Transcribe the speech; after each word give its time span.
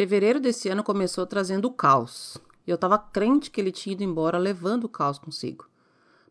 Fevereiro 0.00 0.40
desse 0.40 0.70
ano 0.70 0.82
começou 0.82 1.26
trazendo 1.26 1.66
o 1.66 1.70
caos. 1.70 2.38
Eu 2.66 2.76
estava 2.76 2.96
crente 2.96 3.50
que 3.50 3.60
ele 3.60 3.70
tinha 3.70 3.92
ido 3.92 4.02
embora 4.02 4.38
levando 4.38 4.84
o 4.84 4.88
caos 4.88 5.18
consigo. 5.18 5.66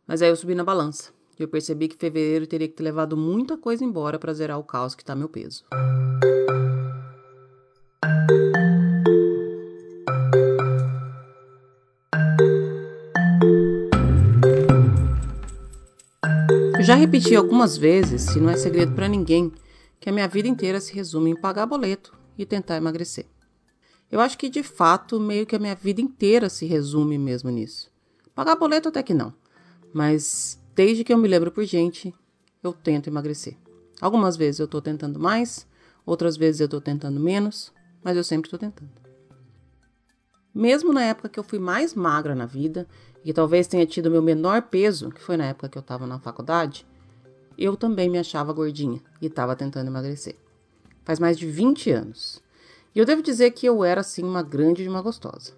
Mas 0.07 0.23
aí 0.23 0.29
eu 0.29 0.35
subi 0.35 0.55
na 0.55 0.63
balança. 0.63 1.11
E 1.39 1.43
eu 1.43 1.47
percebi 1.47 1.87
que 1.87 1.95
fevereiro 1.95 2.47
teria 2.47 2.67
que 2.67 2.73
ter 2.73 2.81
levado 2.81 3.15
muita 3.15 3.55
coisa 3.55 3.85
embora 3.85 4.17
para 4.17 4.33
zerar 4.33 4.57
o 4.57 4.63
caos 4.63 4.95
que 4.95 5.03
está 5.03 5.13
meu 5.13 5.29
peso. 5.29 5.65
Eu 16.75 16.83
já 16.83 16.95
repeti 16.95 17.35
algumas 17.35 17.77
vezes, 17.77 18.35
e 18.35 18.39
não 18.39 18.49
é 18.49 18.57
segredo 18.57 18.95
para 18.95 19.07
ninguém, 19.07 19.53
que 19.99 20.09
a 20.09 20.11
minha 20.11 20.27
vida 20.27 20.47
inteira 20.47 20.81
se 20.81 20.91
resume 20.91 21.29
em 21.29 21.39
pagar 21.39 21.67
boleto 21.67 22.17
e 22.35 22.47
tentar 22.47 22.75
emagrecer. 22.75 23.27
Eu 24.11 24.19
acho 24.19 24.37
que 24.37 24.49
de 24.49 24.63
fato, 24.63 25.19
meio 25.19 25.45
que 25.45 25.55
a 25.55 25.59
minha 25.59 25.75
vida 25.75 26.01
inteira 26.01 26.49
se 26.49 26.65
resume 26.65 27.17
mesmo 27.17 27.49
nisso. 27.49 27.91
Pagar 28.33 28.55
boleto 28.55 28.89
até 28.89 29.03
que 29.03 29.13
não, 29.13 29.33
mas 29.93 30.59
desde 30.75 31.03
que 31.03 31.13
eu 31.13 31.17
me 31.17 31.27
lembro 31.27 31.51
por 31.51 31.63
gente, 31.65 32.13
eu 32.63 32.73
tento 32.73 33.07
emagrecer. 33.07 33.57
Algumas 34.01 34.37
vezes 34.37 34.59
eu 34.59 34.67
tô 34.67 34.81
tentando 34.81 35.19
mais, 35.19 35.67
outras 36.05 36.37
vezes 36.37 36.61
eu 36.61 36.69
tô 36.69 36.79
tentando 36.79 37.19
menos, 37.19 37.73
mas 38.03 38.15
eu 38.15 38.23
sempre 38.23 38.49
tô 38.49 38.57
tentando. 38.57 38.89
Mesmo 40.53 40.91
na 40.91 41.03
época 41.03 41.29
que 41.29 41.39
eu 41.39 41.43
fui 41.43 41.59
mais 41.59 41.93
magra 41.93 42.33
na 42.33 42.45
vida, 42.45 42.87
e 43.23 43.33
talvez 43.33 43.67
tenha 43.67 43.85
tido 43.85 44.09
meu 44.09 44.21
menor 44.21 44.63
peso, 44.63 45.11
que 45.11 45.21
foi 45.21 45.37
na 45.37 45.45
época 45.45 45.69
que 45.69 45.77
eu 45.77 45.81
estava 45.81 46.07
na 46.07 46.19
faculdade, 46.19 46.87
eu 47.57 47.75
também 47.75 48.09
me 48.09 48.17
achava 48.17 48.53
gordinha 48.53 49.01
e 49.21 49.27
estava 49.27 49.55
tentando 49.55 49.87
emagrecer. 49.87 50.35
Faz 51.03 51.19
mais 51.19 51.37
de 51.37 51.45
20 51.45 51.91
anos. 51.91 52.41
E 52.99 53.01
eu 53.01 53.05
devo 53.05 53.23
dizer 53.23 53.51
que 53.51 53.65
eu 53.65 53.81
era 53.81 54.03
sim 54.03 54.25
uma 54.25 54.43
grande 54.43 54.83
de 54.83 54.89
uma 54.89 55.01
gostosa. 55.01 55.53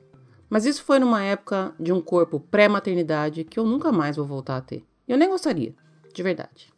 Mas 0.47 0.63
isso 0.63 0.83
foi 0.83 0.99
numa 0.99 1.23
época 1.23 1.73
de 1.79 1.91
um 1.91 1.99
corpo 1.99 2.39
pré-maternidade 2.39 3.43
que 3.43 3.59
eu 3.59 3.65
nunca 3.65 3.91
mais 3.91 4.15
vou 4.15 4.27
voltar 4.27 4.57
a 4.57 4.61
ter. 4.61 4.83
Eu 5.07 5.17
nem 5.17 5.27
gostaria, 5.27 5.73
de 6.13 6.21
verdade. 6.21 6.71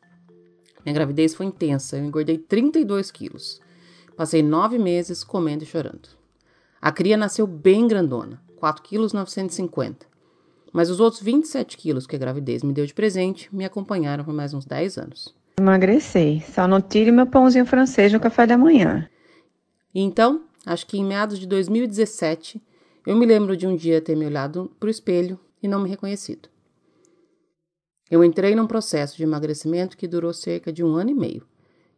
Minha 0.85 0.93
gravidez 0.93 1.35
foi 1.35 1.47
intensa, 1.47 1.97
eu 1.97 2.05
engordei 2.05 2.37
32 2.37 3.11
quilos. 3.11 3.59
Passei 4.15 4.41
nove 4.41 4.79
meses 4.79 5.21
comendo 5.21 5.63
e 5.63 5.67
chorando. 5.67 6.07
A 6.81 6.93
cria 6.93 7.17
nasceu 7.17 7.45
bem 7.45 7.85
grandona, 7.85 8.41
4,950 8.55 10.05
kg. 10.05 10.07
Mas 10.71 10.89
os 10.89 11.01
outros 11.01 11.21
27 11.21 11.75
quilos 11.75 12.07
que 12.07 12.15
a 12.15 12.19
gravidez 12.19 12.63
me 12.63 12.71
deu 12.71 12.85
de 12.85 12.93
presente 12.93 13.53
me 13.53 13.65
acompanharam 13.65 14.23
por 14.23 14.33
mais 14.33 14.53
uns 14.53 14.63
10 14.63 14.97
anos. 14.97 15.35
Emagreci, 15.59 16.41
só 16.53 16.65
não 16.69 16.79
tire 16.79 17.11
meu 17.11 17.27
pãozinho 17.27 17.65
francês 17.65 18.13
no 18.13 18.19
café 18.21 18.47
da 18.47 18.57
manhã. 18.57 19.09
E 19.93 20.01
então, 20.01 20.41
acho 20.65 20.85
que 20.87 20.97
em 20.97 21.03
meados 21.05 21.39
de 21.39 21.47
2017, 21.47 22.61
eu 23.05 23.15
me 23.15 23.25
lembro 23.25 23.57
de 23.57 23.67
um 23.67 23.75
dia 23.75 24.01
ter 24.01 24.15
me 24.15 24.25
olhado 24.25 24.71
para 24.79 24.87
o 24.87 24.91
espelho 24.91 25.39
e 25.61 25.67
não 25.67 25.81
me 25.81 25.89
reconhecido. 25.89 26.49
Eu 28.09 28.23
entrei 28.23 28.55
num 28.55 28.67
processo 28.67 29.17
de 29.17 29.23
emagrecimento 29.23 29.97
que 29.97 30.07
durou 30.07 30.33
cerca 30.33 30.71
de 30.71 30.83
um 30.83 30.95
ano 30.95 31.09
e 31.09 31.15
meio. 31.15 31.47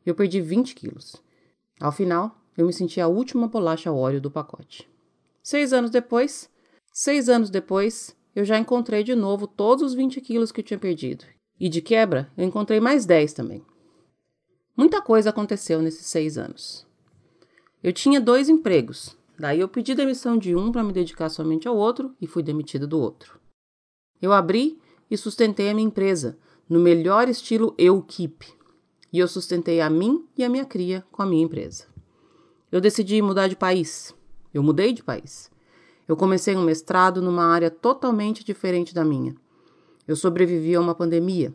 Eu 0.05 0.16
perdi 0.16 0.39
20 0.39 0.75
quilos. 0.75 1.16
Ao 1.80 1.91
final, 1.91 2.39
eu 2.58 2.66
me 2.66 2.73
senti 2.73 3.02
a 3.02 3.08
última 3.08 3.47
bolacha 3.47 3.91
óleo 3.91 4.21
do 4.21 4.31
pacote. 4.31 4.88
Seis 5.43 5.73
anos 5.73 5.91
depois, 5.91 6.49
seis 6.91 7.27
anos 7.27 7.49
depois, 7.49 8.16
eu 8.36 8.45
já 8.45 8.58
encontrei 8.58 9.03
de 9.03 9.13
novo 9.13 9.45
todos 9.47 9.83
os 9.83 9.93
20 9.93 10.21
quilos 10.21 10.52
que 10.52 10.61
eu 10.61 10.63
tinha 10.63 10.80
perdido. 10.80 11.25
E 11.59 11.69
de 11.69 11.81
quebra, 11.81 12.31
eu 12.38 12.45
encontrei 12.45 12.80
mais 12.80 13.05
10 13.05 13.33
também. 13.33 13.63
Muita 14.75 15.02
coisa 15.02 15.30
aconteceu 15.30 15.81
nesses 15.81 16.05
seis 16.08 16.38
anos. 16.38 16.86
Eu 17.86 17.94
tinha 17.94 18.19
dois 18.19 18.50
empregos, 18.50 19.16
daí 19.38 19.59
eu 19.59 19.67
pedi 19.69 19.94
demissão 19.94 20.39
de 20.39 20.55
um 20.55 20.72
para 20.72 20.83
me 20.83 20.91
dedicar 20.91 21.30
somente 21.30 21.67
ao 21.67 21.78
outro 21.78 22.16
e 22.19 22.25
fui 22.25 22.42
demitida 22.42 22.88
do 22.88 23.00
outro. 23.00 23.39
Eu 24.19 24.33
abri 24.33 24.80
e 25.08 25.16
sustentei 25.16 25.69
a 25.69 25.73
minha 25.75 25.86
empresa, 25.86 26.36
no 26.67 26.80
melhor 26.80 27.30
estilo 27.30 27.76
eu 27.77 28.02
keep. 28.02 28.43
E 29.14 29.20
eu 29.20 29.27
sustentei 29.27 29.82
a 29.82 29.87
mim 29.87 30.26
e 30.36 30.43
a 30.43 30.49
minha 30.49 30.65
cria 30.65 31.05
com 31.11 31.21
a 31.21 31.27
minha 31.27 31.43
empresa. 31.43 31.86
Eu 32.71 32.82
decidi 32.82 33.21
mudar 33.21 33.48
de 33.48 33.55
país. 33.55 34.15
Eu 34.52 34.64
mudei 34.64 34.92
de 34.92 35.04
país. 35.04 35.52
Eu 36.08 36.17
comecei 36.17 36.55
um 36.55 36.64
mestrado 36.64 37.21
numa 37.21 37.45
área 37.45 37.70
totalmente 37.70 38.43
diferente 38.43 38.95
da 38.95 39.05
minha. 39.05 39.36
Eu 40.08 40.15
sobrevivi 40.15 40.73
a 40.73 40.81
uma 40.81 40.95
pandemia. 40.95 41.54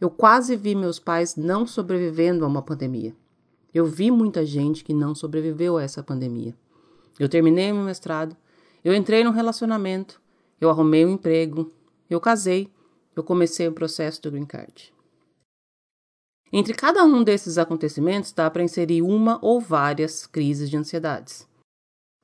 Eu 0.00 0.10
quase 0.10 0.56
vi 0.56 0.74
meus 0.74 0.98
pais 0.98 1.36
não 1.36 1.68
sobrevivendo 1.68 2.44
a 2.44 2.48
uma 2.48 2.62
pandemia. 2.62 3.14
Eu 3.78 3.86
vi 3.86 4.10
muita 4.10 4.44
gente 4.44 4.82
que 4.82 4.92
não 4.92 5.14
sobreviveu 5.14 5.76
a 5.76 5.82
essa 5.84 6.02
pandemia. 6.02 6.52
Eu 7.16 7.28
terminei 7.28 7.72
meu 7.72 7.84
mestrado, 7.84 8.36
eu 8.84 8.92
entrei 8.92 9.22
num 9.22 9.30
relacionamento, 9.30 10.20
eu 10.60 10.68
arrumei 10.68 11.06
um 11.06 11.10
emprego, 11.10 11.70
eu 12.10 12.20
casei, 12.20 12.72
eu 13.14 13.22
comecei 13.22 13.68
o 13.68 13.72
processo 13.72 14.20
do 14.20 14.32
Green 14.32 14.44
Card. 14.44 14.92
Entre 16.52 16.74
cada 16.74 17.04
um 17.04 17.22
desses 17.22 17.56
acontecimentos 17.56 18.32
dá 18.32 18.50
para 18.50 18.64
inserir 18.64 19.00
uma 19.00 19.38
ou 19.40 19.60
várias 19.60 20.26
crises 20.26 20.68
de 20.68 20.76
ansiedades. 20.76 21.46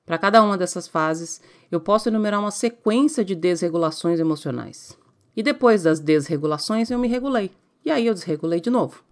Para 0.05 0.19
cada 0.19 0.43
uma 0.43 0.59
dessas 0.59 0.89
fases, 0.89 1.41
eu 1.71 1.79
posso 1.81 2.09
enumerar 2.09 2.41
uma 2.41 2.51
sequência 2.51 3.25
de 3.25 3.37
desregulações 3.37 4.19
emocionais. 4.19 4.99
E 5.37 5.43
depois 5.43 5.85
das 5.85 6.01
desregulações, 6.01 6.91
eu 6.91 6.99
me 6.99 7.07
regulei. 7.07 7.53
E 7.85 7.93
aí 7.93 8.09
eu 8.09 8.15
desregulei 8.15 8.61
de 8.61 8.71
novo. 8.71 9.05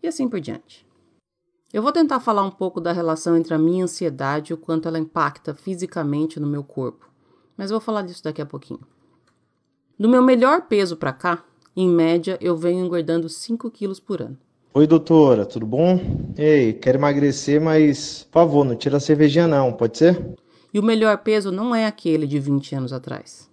E 0.00 0.06
assim 0.06 0.28
por 0.28 0.38
diante. 0.38 0.87
Eu 1.70 1.82
vou 1.82 1.92
tentar 1.92 2.18
falar 2.18 2.42
um 2.44 2.50
pouco 2.50 2.80
da 2.80 2.92
relação 2.92 3.36
entre 3.36 3.52
a 3.52 3.58
minha 3.58 3.84
ansiedade 3.84 4.52
e 4.52 4.54
o 4.54 4.56
quanto 4.56 4.88
ela 4.88 4.98
impacta 4.98 5.54
fisicamente 5.54 6.40
no 6.40 6.46
meu 6.46 6.64
corpo, 6.64 7.06
mas 7.58 7.70
vou 7.70 7.78
falar 7.78 8.00
disso 8.00 8.24
daqui 8.24 8.40
a 8.40 8.46
pouquinho. 8.46 8.80
Do 9.98 10.08
meu 10.08 10.22
melhor 10.22 10.62
peso 10.62 10.96
para 10.96 11.12
cá, 11.12 11.44
em 11.76 11.86
média, 11.86 12.38
eu 12.40 12.56
venho 12.56 12.82
engordando 12.86 13.28
5 13.28 13.70
quilos 13.70 14.00
por 14.00 14.22
ano. 14.22 14.38
Oi, 14.72 14.86
doutora, 14.86 15.44
tudo 15.44 15.66
bom? 15.66 16.00
Ei, 16.38 16.72
quero 16.72 16.96
emagrecer, 16.96 17.60
mas, 17.60 18.22
por 18.24 18.40
favor, 18.40 18.64
não 18.64 18.74
tira 18.74 18.96
a 18.96 19.00
cervejinha 19.00 19.46
não, 19.46 19.70
pode 19.70 19.98
ser? 19.98 20.38
E 20.72 20.78
o 20.78 20.82
melhor 20.82 21.18
peso 21.18 21.52
não 21.52 21.74
é 21.74 21.86
aquele 21.86 22.26
de 22.26 22.38
20 22.38 22.76
anos 22.76 22.94
atrás. 22.94 23.46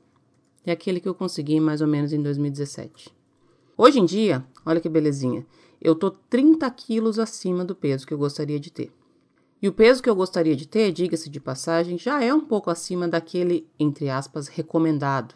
É 0.66 0.72
aquele 0.72 1.02
que 1.02 1.09
eu 1.09 1.14
consegui 1.14 1.59
mais 1.59 1.82
ou 1.82 1.88
menos 1.88 2.14
em 2.14 2.22
2017. 2.22 3.14
Hoje 3.78 4.00
em 4.00 4.06
dia, 4.06 4.42
olha 4.66 4.80
que 4.80 4.88
belezinha, 4.88 5.46
eu 5.85 5.94
tô 5.94 6.09
30 6.09 6.68
quilos 6.72 7.19
acima 7.19 7.63
do 7.63 7.75
peso 7.75 8.07
que 8.07 8.13
eu 8.13 8.18
gostaria 8.18 8.59
de 8.59 8.72
ter. 8.72 8.91
E 9.62 9.68
o 9.68 9.72
peso 9.72 10.01
que 10.01 10.09
eu 10.09 10.16
gostaria 10.16 10.56
de 10.56 10.68
ter, 10.68 10.91
diga-se 10.91 11.29
de 11.29 11.40
passagem, 11.40 11.96
já 11.96 12.23
é 12.23 12.34
um 12.34 12.41
pouco 12.41 12.72
acima 12.72 13.07
daquele, 13.07 13.69
entre 13.79 14.09
aspas, 14.09 14.47
recomendado. 14.47 15.35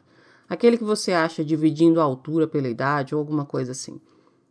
Aquele 0.49 0.75
que 0.75 0.83
você 0.83 1.11
acha 1.11 1.45
dividindo 1.45 2.01
a 2.01 2.03
altura 2.03 2.47
pela 2.47 2.67
idade 2.67 3.13
ou 3.13 3.19
alguma 3.19 3.45
coisa 3.45 3.73
assim. 3.73 4.01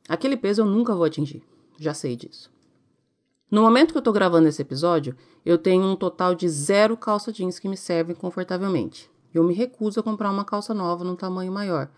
Aquele 0.09 0.36
peso 0.36 0.62
eu 0.62 0.66
nunca 0.66 0.94
vou 0.94 1.04
atingir, 1.04 1.42
já 1.76 1.92
sei 1.92 2.15
disso. 2.15 2.48
No 3.50 3.62
momento 3.62 3.91
que 3.91 3.98
eu 3.98 4.03
tô 4.03 4.12
gravando 4.12 4.47
esse 4.47 4.62
episódio, 4.62 5.16
eu 5.44 5.59
tenho 5.59 5.82
um 5.82 5.97
total 5.97 6.32
de 6.32 6.48
zero 6.48 6.97
calça 6.97 7.32
jeans 7.32 7.59
que 7.59 7.69
me 7.69 7.76
servem 7.76 8.15
confortavelmente. 8.15 9.10
Eu 9.34 9.42
me 9.42 9.53
recuso 9.53 9.98
a 9.98 10.03
comprar 10.03 10.30
uma 10.30 10.44
calça 10.44 10.72
nova 10.72 11.03
num 11.03 11.16
tamanho 11.16 11.50
maior. 11.50 11.91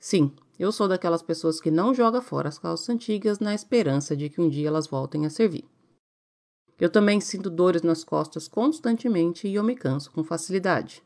Sim, 0.00 0.32
eu 0.58 0.72
sou 0.72 0.88
daquelas 0.88 1.22
pessoas 1.22 1.60
que 1.60 1.70
não 1.70 1.94
joga 1.94 2.20
fora 2.20 2.48
as 2.48 2.58
calças 2.58 2.88
antigas 2.88 3.38
na 3.38 3.54
esperança 3.54 4.16
de 4.16 4.28
que 4.28 4.40
um 4.40 4.48
dia 4.48 4.68
elas 4.68 4.86
voltem 4.86 5.24
a 5.24 5.30
servir. 5.30 5.64
Eu 6.80 6.90
também 6.90 7.20
sinto 7.20 7.50
dores 7.50 7.82
nas 7.82 8.04
costas 8.04 8.48
constantemente 8.48 9.48
e 9.48 9.54
eu 9.54 9.64
me 9.64 9.74
canso 9.74 10.10
com 10.12 10.22
facilidade. 10.22 11.02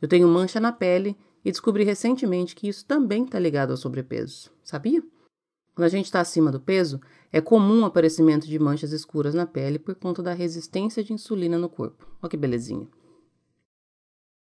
Eu 0.00 0.08
tenho 0.08 0.28
mancha 0.28 0.60
na 0.60 0.72
pele 0.72 1.16
e 1.44 1.50
descobri 1.50 1.84
recentemente 1.84 2.54
que 2.54 2.68
isso 2.68 2.84
também 2.84 3.24
está 3.24 3.38
ligado 3.38 3.70
ao 3.70 3.76
sobrepeso. 3.76 4.50
Sabia? 4.64 5.02
Quando 5.74 5.86
a 5.86 5.90
gente 5.90 6.06
está 6.06 6.20
acima 6.20 6.50
do 6.50 6.58
peso, 6.58 7.00
é 7.32 7.40
comum 7.40 7.82
o 7.82 7.84
aparecimento 7.84 8.46
de 8.46 8.58
manchas 8.58 8.92
escuras 8.92 9.34
na 9.34 9.46
pele 9.46 9.78
por 9.78 9.94
conta 9.94 10.22
da 10.22 10.32
resistência 10.32 11.04
de 11.04 11.12
insulina 11.12 11.58
no 11.58 11.68
corpo. 11.68 12.06
Olha 12.20 12.30
que 12.30 12.36
belezinha. 12.36 12.88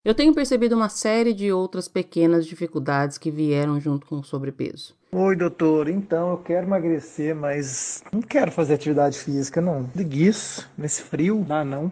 Eu 0.04 0.14
tenho 0.14 0.34
percebido 0.34 0.76
uma 0.76 0.90
série 0.90 1.34
de 1.34 1.52
outras 1.52 1.88
pequenas 1.88 2.46
dificuldades 2.46 3.18
que 3.18 3.30
vieram 3.30 3.80
junto 3.80 4.08
com 4.08 4.20
o 4.20 4.24
sobrepeso. 4.24 4.96
Oi, 5.12 5.36
doutor. 5.36 5.90
Então, 5.90 6.32
eu 6.32 6.38
quero 6.38 6.66
emagrecer, 6.68 7.36
mas 7.36 8.04
não 8.12 8.22
quero 8.22 8.52
fazer 8.52 8.76
atividade 8.76 9.18
física, 9.18 9.60
não. 9.60 9.86
Preguiça, 9.88 10.66
nesse 10.78 11.02
frio, 11.02 11.44
dá 11.44 11.64
não. 11.66 11.92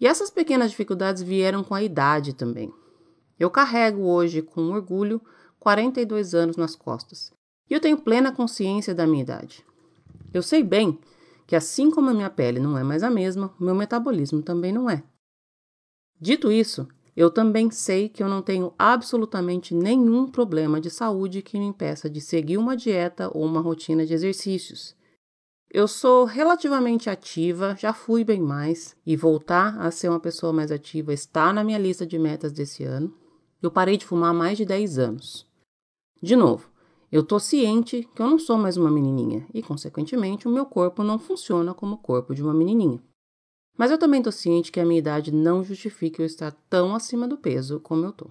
E 0.00 0.06
essas 0.06 0.30
pequenas 0.30 0.70
dificuldades 0.70 1.22
vieram 1.22 1.64
com 1.64 1.74
a 1.74 1.82
idade 1.82 2.34
também. 2.34 2.72
Eu 3.38 3.50
carrego 3.50 4.02
hoje, 4.02 4.42
com 4.42 4.70
orgulho, 4.70 5.20
42 5.58 6.34
anos 6.34 6.56
nas 6.56 6.76
costas. 6.76 7.32
E 7.70 7.74
eu 7.74 7.80
tenho 7.80 7.96
plena 7.96 8.32
consciência 8.32 8.94
da 8.94 9.06
minha 9.06 9.22
idade. 9.22 9.64
Eu 10.32 10.42
sei 10.42 10.62
bem 10.62 10.98
que, 11.46 11.56
assim 11.56 11.90
como 11.90 12.10
a 12.10 12.14
minha 12.14 12.28
pele 12.28 12.60
não 12.60 12.76
é 12.76 12.82
mais 12.82 13.02
a 13.02 13.10
mesma, 13.10 13.54
o 13.58 13.64
meu 13.64 13.74
metabolismo 13.74 14.42
também 14.42 14.72
não 14.72 14.90
é. 14.90 15.02
Dito 16.20 16.52
isso, 16.52 16.86
eu 17.16 17.30
também 17.30 17.70
sei 17.70 18.08
que 18.08 18.22
eu 18.22 18.28
não 18.28 18.42
tenho 18.42 18.72
absolutamente 18.78 19.74
nenhum 19.74 20.26
problema 20.26 20.80
de 20.80 20.90
saúde 20.90 21.42
que 21.42 21.58
me 21.58 21.66
impeça 21.66 22.10
de 22.10 22.20
seguir 22.20 22.58
uma 22.58 22.76
dieta 22.76 23.30
ou 23.32 23.44
uma 23.44 23.60
rotina 23.60 24.04
de 24.04 24.12
exercícios. 24.12 24.96
Eu 25.70 25.88
sou 25.88 26.24
relativamente 26.24 27.10
ativa, 27.10 27.76
já 27.78 27.92
fui 27.92 28.24
bem 28.24 28.40
mais, 28.40 28.96
e 29.04 29.16
voltar 29.16 29.80
a 29.80 29.90
ser 29.90 30.08
uma 30.08 30.20
pessoa 30.20 30.52
mais 30.52 30.70
ativa 30.70 31.12
está 31.12 31.52
na 31.52 31.64
minha 31.64 31.78
lista 31.78 32.06
de 32.06 32.18
metas 32.18 32.52
desse 32.52 32.84
ano. 32.84 33.12
Eu 33.60 33.70
parei 33.70 33.96
de 33.96 34.06
fumar 34.06 34.30
há 34.30 34.34
mais 34.34 34.56
de 34.56 34.64
10 34.64 34.98
anos. 34.98 35.46
De 36.22 36.36
novo, 36.36 36.68
eu 37.10 37.22
tô 37.22 37.38
ciente 37.38 38.08
que 38.14 38.22
eu 38.22 38.28
não 38.28 38.38
sou 38.38 38.56
mais 38.58 38.76
uma 38.76 38.90
menininha 38.90 39.46
e, 39.54 39.62
consequentemente, 39.62 40.48
o 40.48 40.50
meu 40.50 40.66
corpo 40.66 41.02
não 41.02 41.18
funciona 41.18 41.72
como 41.72 41.94
o 41.94 41.98
corpo 41.98 42.34
de 42.34 42.42
uma 42.42 42.54
menininha. 42.54 43.00
Mas 43.76 43.90
eu 43.90 43.98
também 43.98 44.22
tô 44.22 44.30
ciente 44.30 44.70
que 44.70 44.80
a 44.80 44.84
minha 44.84 44.98
idade 44.98 45.32
não 45.32 45.64
justifica 45.64 46.22
eu 46.22 46.26
estar 46.26 46.52
tão 46.70 46.94
acima 46.94 47.26
do 47.26 47.36
peso 47.36 47.80
como 47.80 48.04
eu 48.04 48.12
tô. 48.12 48.30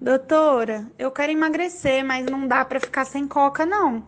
Doutora, 0.00 0.90
eu 0.98 1.10
quero 1.10 1.32
emagrecer, 1.32 2.04
mas 2.04 2.24
não 2.24 2.48
dá 2.48 2.64
para 2.64 2.80
ficar 2.80 3.04
sem 3.04 3.28
coca, 3.28 3.66
não. 3.66 4.06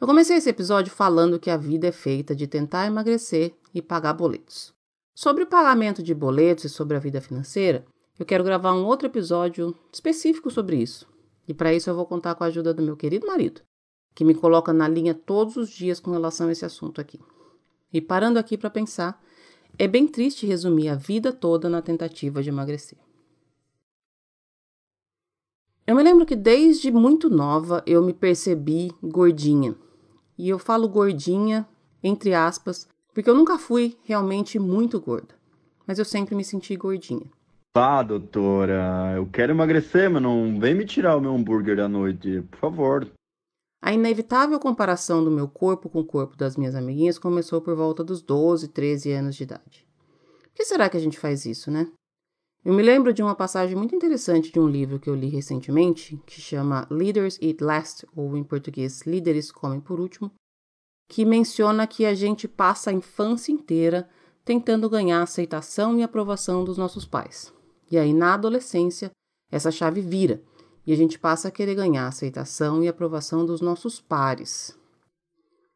Eu 0.00 0.06
comecei 0.06 0.36
esse 0.36 0.48
episódio 0.48 0.90
falando 0.90 1.38
que 1.38 1.50
a 1.50 1.56
vida 1.56 1.86
é 1.86 1.92
feita 1.92 2.34
de 2.34 2.46
tentar 2.46 2.86
emagrecer 2.86 3.54
e 3.74 3.82
pagar 3.82 4.14
boletos. 4.14 4.72
Sobre 5.14 5.44
o 5.44 5.46
pagamento 5.46 6.02
de 6.02 6.14
boletos 6.14 6.64
e 6.64 6.68
sobre 6.68 6.96
a 6.96 7.00
vida 7.00 7.20
financeira, 7.20 7.84
eu 8.18 8.24
quero 8.24 8.42
gravar 8.42 8.72
um 8.72 8.84
outro 8.84 9.06
episódio 9.06 9.76
específico 9.92 10.50
sobre 10.50 10.76
isso. 10.76 11.06
E 11.46 11.52
para 11.52 11.74
isso 11.74 11.90
eu 11.90 11.94
vou 11.94 12.06
contar 12.06 12.34
com 12.34 12.44
a 12.44 12.46
ajuda 12.46 12.72
do 12.72 12.82
meu 12.82 12.96
querido 12.96 13.26
marido, 13.26 13.60
que 14.14 14.24
me 14.24 14.34
coloca 14.34 14.72
na 14.72 14.88
linha 14.88 15.14
todos 15.14 15.56
os 15.56 15.68
dias 15.68 16.00
com 16.00 16.10
relação 16.10 16.48
a 16.48 16.52
esse 16.52 16.64
assunto 16.64 17.00
aqui. 17.00 17.20
E 17.92 18.00
parando 18.00 18.38
aqui 18.38 18.56
para 18.56 18.70
pensar, 18.70 19.22
é 19.78 19.88
bem 19.88 20.06
triste 20.06 20.46
resumir 20.46 20.88
a 20.88 20.94
vida 20.94 21.32
toda 21.32 21.68
na 21.68 21.82
tentativa 21.82 22.42
de 22.42 22.48
emagrecer. 22.48 22.98
Eu 25.86 25.96
me 25.96 26.02
lembro 26.02 26.24
que 26.24 26.36
desde 26.36 26.90
muito 26.92 27.28
nova 27.28 27.82
eu 27.86 28.02
me 28.02 28.12
percebi 28.12 28.92
gordinha. 29.02 29.74
E 30.38 30.48
eu 30.48 30.58
falo 30.58 30.88
gordinha, 30.88 31.66
entre 32.02 32.34
aspas, 32.34 32.88
porque 33.12 33.28
eu 33.28 33.34
nunca 33.34 33.58
fui 33.58 33.96
realmente 34.04 34.58
muito 34.58 35.00
gorda. 35.00 35.34
Mas 35.86 35.98
eu 35.98 36.04
sempre 36.04 36.34
me 36.34 36.44
senti 36.44 36.76
gordinha. 36.76 37.26
Ah, 37.74 38.02
doutora, 38.02 39.14
eu 39.16 39.26
quero 39.26 39.52
emagrecer, 39.52 40.08
mas 40.10 40.22
não 40.22 40.60
vem 40.60 40.74
me 40.74 40.84
tirar 40.84 41.16
o 41.16 41.20
meu 41.20 41.34
hambúrguer 41.34 41.76
da 41.76 41.88
noite, 41.88 42.42
por 42.50 42.58
favor. 42.58 43.10
A 43.84 43.92
inevitável 43.92 44.60
comparação 44.60 45.24
do 45.24 45.30
meu 45.30 45.48
corpo 45.48 45.90
com 45.90 45.98
o 45.98 46.04
corpo 46.04 46.36
das 46.36 46.56
minhas 46.56 46.76
amiguinhas 46.76 47.18
começou 47.18 47.60
por 47.60 47.74
volta 47.74 48.04
dos 48.04 48.22
12, 48.22 48.68
13 48.68 49.10
anos 49.10 49.34
de 49.34 49.42
idade. 49.42 49.84
Por 50.40 50.52
que 50.54 50.64
será 50.64 50.88
que 50.88 50.96
a 50.96 51.00
gente 51.00 51.18
faz 51.18 51.44
isso, 51.44 51.68
né? 51.68 51.90
Eu 52.64 52.72
me 52.72 52.82
lembro 52.82 53.12
de 53.12 53.24
uma 53.24 53.34
passagem 53.34 53.74
muito 53.74 53.92
interessante 53.92 54.52
de 54.52 54.60
um 54.60 54.68
livro 54.68 55.00
que 55.00 55.10
eu 55.10 55.16
li 55.16 55.28
recentemente, 55.28 56.16
que 56.24 56.40
chama 56.40 56.86
Leaders 56.88 57.36
Eat 57.42 57.60
Last, 57.60 58.06
ou 58.14 58.36
em 58.36 58.44
português, 58.44 59.02
Líderes 59.02 59.50
Comem 59.50 59.80
por 59.80 59.98
Último, 59.98 60.30
que 61.08 61.24
menciona 61.24 61.84
que 61.84 62.06
a 62.06 62.14
gente 62.14 62.46
passa 62.46 62.90
a 62.90 62.92
infância 62.92 63.50
inteira 63.50 64.08
tentando 64.44 64.88
ganhar 64.88 65.18
a 65.18 65.24
aceitação 65.24 65.98
e 65.98 66.04
aprovação 66.04 66.62
dos 66.62 66.78
nossos 66.78 67.04
pais. 67.04 67.52
E 67.90 67.98
aí, 67.98 68.14
na 68.14 68.34
adolescência, 68.34 69.10
essa 69.50 69.72
chave 69.72 70.00
vira 70.00 70.40
e 70.86 70.92
a 70.92 70.96
gente 70.96 71.18
passa 71.18 71.48
a 71.48 71.50
querer 71.50 71.74
ganhar 71.74 72.04
a 72.04 72.08
aceitação 72.08 72.82
e 72.82 72.88
aprovação 72.88 73.46
dos 73.46 73.60
nossos 73.60 74.00
pares. 74.00 74.76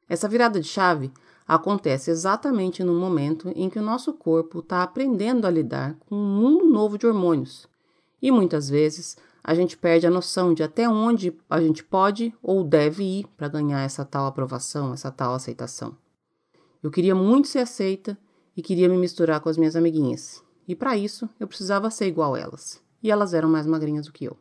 Essa 0.08 0.28
virada 0.28 0.60
de 0.60 0.68
chave 0.68 1.12
acontece 1.46 2.10
exatamente 2.10 2.82
no 2.82 2.94
momento 2.94 3.52
em 3.54 3.70
que 3.70 3.78
o 3.78 3.82
nosso 3.82 4.12
corpo 4.12 4.58
está 4.58 4.82
aprendendo 4.82 5.46
a 5.46 5.50
lidar 5.50 5.96
com 6.00 6.16
um 6.16 6.40
mundo 6.40 6.66
novo 6.66 6.98
de 6.98 7.06
hormônios. 7.06 7.68
E 8.20 8.30
muitas 8.30 8.68
vezes 8.68 9.16
a 9.42 9.54
gente 9.54 9.76
perde 9.76 10.06
a 10.06 10.10
noção 10.10 10.52
de 10.52 10.62
até 10.62 10.88
onde 10.88 11.36
a 11.48 11.60
gente 11.60 11.84
pode 11.84 12.34
ou 12.42 12.64
deve 12.64 13.04
ir 13.04 13.26
para 13.36 13.48
ganhar 13.48 13.82
essa 13.82 14.04
tal 14.04 14.26
aprovação, 14.26 14.92
essa 14.92 15.10
tal 15.10 15.34
aceitação. 15.34 15.96
Eu 16.82 16.90
queria 16.90 17.14
muito 17.14 17.46
ser 17.46 17.60
aceita 17.60 18.18
e 18.56 18.62
queria 18.62 18.88
me 18.88 18.96
misturar 18.96 19.40
com 19.40 19.48
as 19.48 19.56
minhas 19.56 19.76
amiguinhas. 19.76 20.42
E 20.66 20.74
para 20.74 20.96
isso 20.96 21.28
eu 21.38 21.46
precisava 21.46 21.90
ser 21.90 22.06
igual 22.06 22.36
elas. 22.36 22.82
E 23.02 23.10
elas 23.10 23.34
eram 23.34 23.48
mais 23.48 23.66
magrinhas 23.66 24.06
do 24.06 24.12
que 24.12 24.24
eu. 24.24 24.36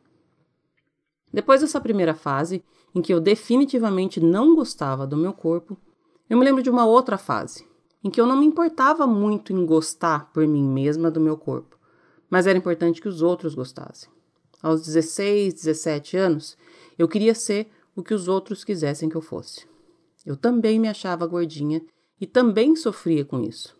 Depois 1.36 1.60
dessa 1.60 1.78
primeira 1.78 2.14
fase, 2.14 2.64
em 2.94 3.02
que 3.02 3.12
eu 3.12 3.20
definitivamente 3.20 4.18
não 4.18 4.54
gostava 4.54 5.06
do 5.06 5.18
meu 5.18 5.34
corpo, 5.34 5.76
eu 6.30 6.38
me 6.38 6.42
lembro 6.42 6.62
de 6.62 6.70
uma 6.70 6.86
outra 6.86 7.18
fase, 7.18 7.62
em 8.02 8.08
que 8.08 8.18
eu 8.18 8.26
não 8.26 8.40
me 8.40 8.46
importava 8.46 9.06
muito 9.06 9.52
em 9.52 9.66
gostar 9.66 10.32
por 10.32 10.48
mim 10.48 10.66
mesma 10.66 11.10
do 11.10 11.20
meu 11.20 11.36
corpo, 11.36 11.78
mas 12.30 12.46
era 12.46 12.56
importante 12.56 13.02
que 13.02 13.08
os 13.08 13.20
outros 13.20 13.54
gostassem. 13.54 14.08
Aos 14.62 14.86
16, 14.86 15.52
17 15.52 16.16
anos, 16.16 16.56
eu 16.96 17.06
queria 17.06 17.34
ser 17.34 17.68
o 17.94 18.02
que 18.02 18.14
os 18.14 18.28
outros 18.28 18.64
quisessem 18.64 19.10
que 19.10 19.14
eu 19.14 19.20
fosse. 19.20 19.66
Eu 20.24 20.38
também 20.38 20.80
me 20.80 20.88
achava 20.88 21.26
gordinha 21.26 21.82
e 22.18 22.26
também 22.26 22.74
sofria 22.74 23.26
com 23.26 23.42
isso. 23.42 23.76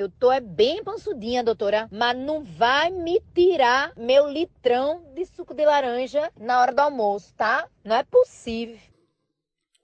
Eu 0.00 0.08
tô 0.08 0.30
é 0.30 0.38
bem 0.38 0.84
pansudinha, 0.84 1.42
doutora, 1.42 1.88
mas 1.90 2.16
não 2.16 2.44
vai 2.44 2.88
me 2.88 3.20
tirar 3.34 3.92
meu 3.96 4.30
litrão 4.30 5.02
de 5.12 5.26
suco 5.26 5.52
de 5.52 5.66
laranja 5.66 6.30
na 6.38 6.60
hora 6.60 6.72
do 6.72 6.78
almoço, 6.78 7.34
tá? 7.34 7.68
Não 7.84 7.96
é 7.96 8.04
possível. 8.04 8.78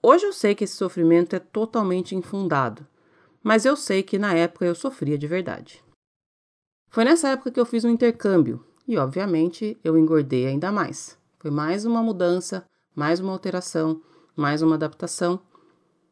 Hoje 0.01 0.25
eu 0.25 0.31
sei 0.31 0.55
que 0.55 0.63
esse 0.63 0.77
sofrimento 0.77 1.35
é 1.35 1.39
totalmente 1.39 2.15
infundado, 2.15 2.87
mas 3.43 3.65
eu 3.65 3.75
sei 3.75 4.03
que 4.03 4.17
na 4.17 4.33
época 4.33 4.63
eu 4.63 4.73
sofria 4.73 5.17
de 5.17 5.27
verdade. 5.27 5.83
Foi 6.87 7.03
nessa 7.03 7.27
época 7.27 7.51
que 7.51 7.59
eu 7.59 7.65
fiz 7.65 7.83
um 7.83 7.89
intercâmbio 7.89 8.65
e, 8.87 8.97
obviamente, 8.97 9.77
eu 9.83 9.97
engordei 9.97 10.47
ainda 10.47 10.71
mais. 10.71 11.19
Foi 11.39 11.51
mais 11.51 11.83
uma 11.83 12.01
mudança, 12.01 12.65
mais 12.95 13.19
uma 13.19 13.33
alteração, 13.33 14.01
mais 14.33 14.61
uma 14.61 14.75
adaptação, 14.75 15.41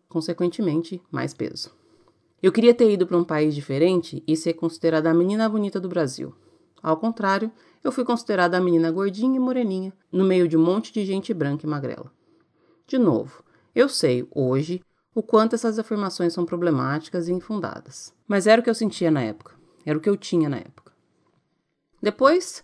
consequentemente, 0.10 1.02
mais 1.10 1.34
peso. 1.34 1.83
Eu 2.44 2.52
queria 2.52 2.74
ter 2.74 2.92
ido 2.92 3.08
para 3.08 3.16
um 3.16 3.24
país 3.24 3.56
diferente 3.56 4.22
e 4.28 4.36
ser 4.36 4.56
considerada 4.56 5.10
a 5.10 5.14
menina 5.14 5.48
bonita 5.48 5.80
do 5.80 5.88
Brasil. 5.88 6.36
Ao 6.82 6.98
contrário, 6.98 7.50
eu 7.82 7.90
fui 7.90 8.04
considerada 8.04 8.58
a 8.58 8.60
menina 8.60 8.92
gordinha 8.92 9.38
e 9.38 9.40
moreninha, 9.40 9.94
no 10.12 10.26
meio 10.26 10.46
de 10.46 10.58
um 10.58 10.62
monte 10.62 10.92
de 10.92 11.06
gente 11.06 11.34
branca 11.34 11.66
e 11.66 11.70
magrela. 11.70 12.12
De 12.86 12.98
novo, 12.98 13.42
eu 13.74 13.88
sei, 13.88 14.28
hoje, 14.30 14.84
o 15.16 15.24
quanto 15.24 15.56
essas 15.56 15.80
afirmações 15.80 16.34
são 16.34 16.46
problemáticas 16.46 17.30
e 17.30 17.32
infundadas. 17.32 18.14
Mas 18.28 18.46
era 18.46 18.60
o 18.60 18.64
que 18.64 18.70
eu 18.70 18.76
sentia 18.76 19.10
na 19.10 19.22
época. 19.22 19.56
Era 19.86 19.98
o 19.98 20.02
que 20.02 20.10
eu 20.10 20.18
tinha 20.18 20.50
na 20.50 20.58
época. 20.58 20.92
Depois, 22.02 22.62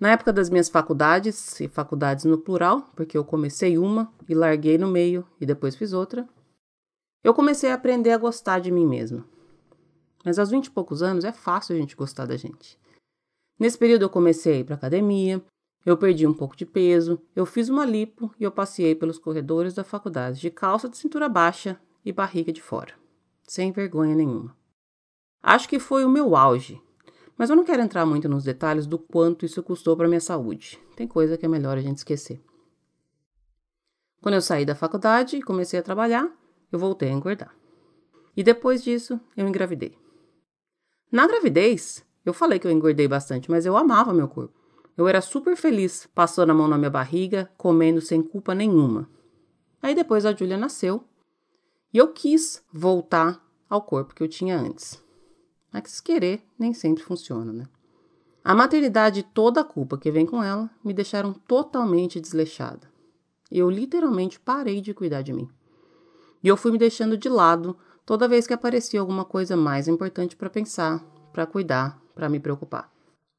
na 0.00 0.12
época 0.12 0.32
das 0.32 0.48
minhas 0.48 0.70
faculdades, 0.70 1.60
e 1.60 1.68
faculdades 1.68 2.24
no 2.24 2.38
plural, 2.38 2.90
porque 2.96 3.18
eu 3.18 3.24
comecei 3.26 3.76
uma 3.76 4.10
e 4.26 4.34
larguei 4.34 4.78
no 4.78 4.88
meio 4.88 5.22
e 5.38 5.44
depois 5.44 5.76
fiz 5.76 5.92
outra, 5.92 6.26
eu 7.22 7.34
comecei 7.34 7.70
a 7.70 7.74
aprender 7.74 8.10
a 8.10 8.18
gostar 8.18 8.60
de 8.60 8.70
mim 8.70 8.86
mesma. 8.86 9.24
Mas 10.24 10.38
aos 10.38 10.50
vinte 10.50 10.66
e 10.66 10.70
poucos 10.70 11.02
anos 11.02 11.24
é 11.24 11.32
fácil 11.32 11.74
a 11.74 11.78
gente 11.78 11.96
gostar 11.96 12.26
da 12.26 12.36
gente. 12.36 12.78
Nesse 13.58 13.76
período 13.76 14.02
eu 14.02 14.10
comecei 14.10 14.54
a 14.54 14.58
ir 14.58 14.64
para 14.64 14.74
academia, 14.74 15.42
eu 15.84 15.96
perdi 15.96 16.26
um 16.26 16.34
pouco 16.34 16.56
de 16.56 16.66
peso, 16.66 17.20
eu 17.34 17.46
fiz 17.46 17.68
uma 17.68 17.84
lipo 17.84 18.32
e 18.38 18.44
eu 18.44 18.52
passei 18.52 18.94
pelos 18.94 19.18
corredores 19.18 19.74
da 19.74 19.84
faculdade 19.84 20.40
de 20.40 20.50
calça 20.50 20.88
de 20.88 20.96
cintura 20.96 21.28
baixa 21.28 21.80
e 22.04 22.12
barriga 22.12 22.52
de 22.52 22.62
fora, 22.62 22.94
sem 23.44 23.72
vergonha 23.72 24.14
nenhuma. 24.14 24.56
Acho 25.42 25.68
que 25.68 25.78
foi 25.78 26.04
o 26.04 26.10
meu 26.10 26.36
auge, 26.36 26.80
mas 27.36 27.48
eu 27.48 27.56
não 27.56 27.64
quero 27.64 27.82
entrar 27.82 28.04
muito 28.04 28.28
nos 28.28 28.44
detalhes 28.44 28.86
do 28.86 28.98
quanto 28.98 29.46
isso 29.46 29.62
custou 29.62 29.96
para 29.96 30.08
minha 30.08 30.20
saúde. 30.20 30.78
Tem 30.96 31.06
coisa 31.06 31.38
que 31.38 31.46
é 31.46 31.48
melhor 31.48 31.78
a 31.78 31.80
gente 31.80 31.98
esquecer. 31.98 32.42
Quando 34.20 34.34
eu 34.34 34.42
saí 34.42 34.64
da 34.66 34.74
faculdade 34.74 35.36
e 35.36 35.42
comecei 35.42 35.78
a 35.78 35.82
trabalhar, 35.82 36.28
eu 36.70 36.78
voltei 36.78 37.08
a 37.08 37.12
engordar. 37.12 37.54
E 38.36 38.42
depois 38.42 38.82
disso, 38.82 39.20
eu 39.36 39.48
engravidei. 39.48 39.96
Na 41.10 41.26
gravidez, 41.26 42.04
eu 42.24 42.32
falei 42.32 42.58
que 42.58 42.66
eu 42.66 42.70
engordei 42.70 43.08
bastante, 43.08 43.50
mas 43.50 43.66
eu 43.66 43.76
amava 43.76 44.12
meu 44.12 44.28
corpo. 44.28 44.54
Eu 44.96 45.08
era 45.08 45.20
super 45.20 45.56
feliz 45.56 46.08
passando 46.14 46.50
a 46.50 46.54
mão 46.54 46.68
na 46.68 46.76
minha 46.76 46.90
barriga, 46.90 47.50
comendo 47.56 48.00
sem 48.00 48.20
culpa 48.20 48.54
nenhuma. 48.54 49.08
Aí 49.80 49.94
depois 49.94 50.26
a 50.26 50.34
Júlia 50.34 50.56
nasceu 50.56 51.04
e 51.92 51.98
eu 51.98 52.12
quis 52.12 52.62
voltar 52.72 53.42
ao 53.68 53.82
corpo 53.82 54.14
que 54.14 54.22
eu 54.22 54.28
tinha 54.28 54.58
antes. 54.58 55.02
Mas 55.72 56.00
querer 56.00 56.42
nem 56.58 56.74
sempre 56.74 57.02
funciona, 57.02 57.52
né? 57.52 57.66
A 58.42 58.54
maternidade 58.54 59.20
e 59.20 59.22
toda 59.22 59.60
a 59.60 59.64
culpa 59.64 59.98
que 59.98 60.10
vem 60.10 60.26
com 60.26 60.42
ela 60.42 60.70
me 60.82 60.92
deixaram 60.92 61.32
totalmente 61.32 62.20
desleixada. 62.20 62.90
Eu 63.50 63.70
literalmente 63.70 64.40
parei 64.40 64.80
de 64.80 64.94
cuidar 64.94 65.22
de 65.22 65.32
mim. 65.32 65.48
E 66.42 66.48
eu 66.48 66.56
fui 66.56 66.72
me 66.72 66.78
deixando 66.78 67.16
de 67.16 67.28
lado 67.28 67.76
toda 68.06 68.28
vez 68.28 68.46
que 68.46 68.54
aparecia 68.54 69.00
alguma 69.00 69.24
coisa 69.24 69.56
mais 69.56 69.88
importante 69.88 70.36
para 70.36 70.48
pensar, 70.48 71.04
para 71.32 71.46
cuidar, 71.46 72.00
para 72.14 72.28
me 72.28 72.40
preocupar. 72.40 72.90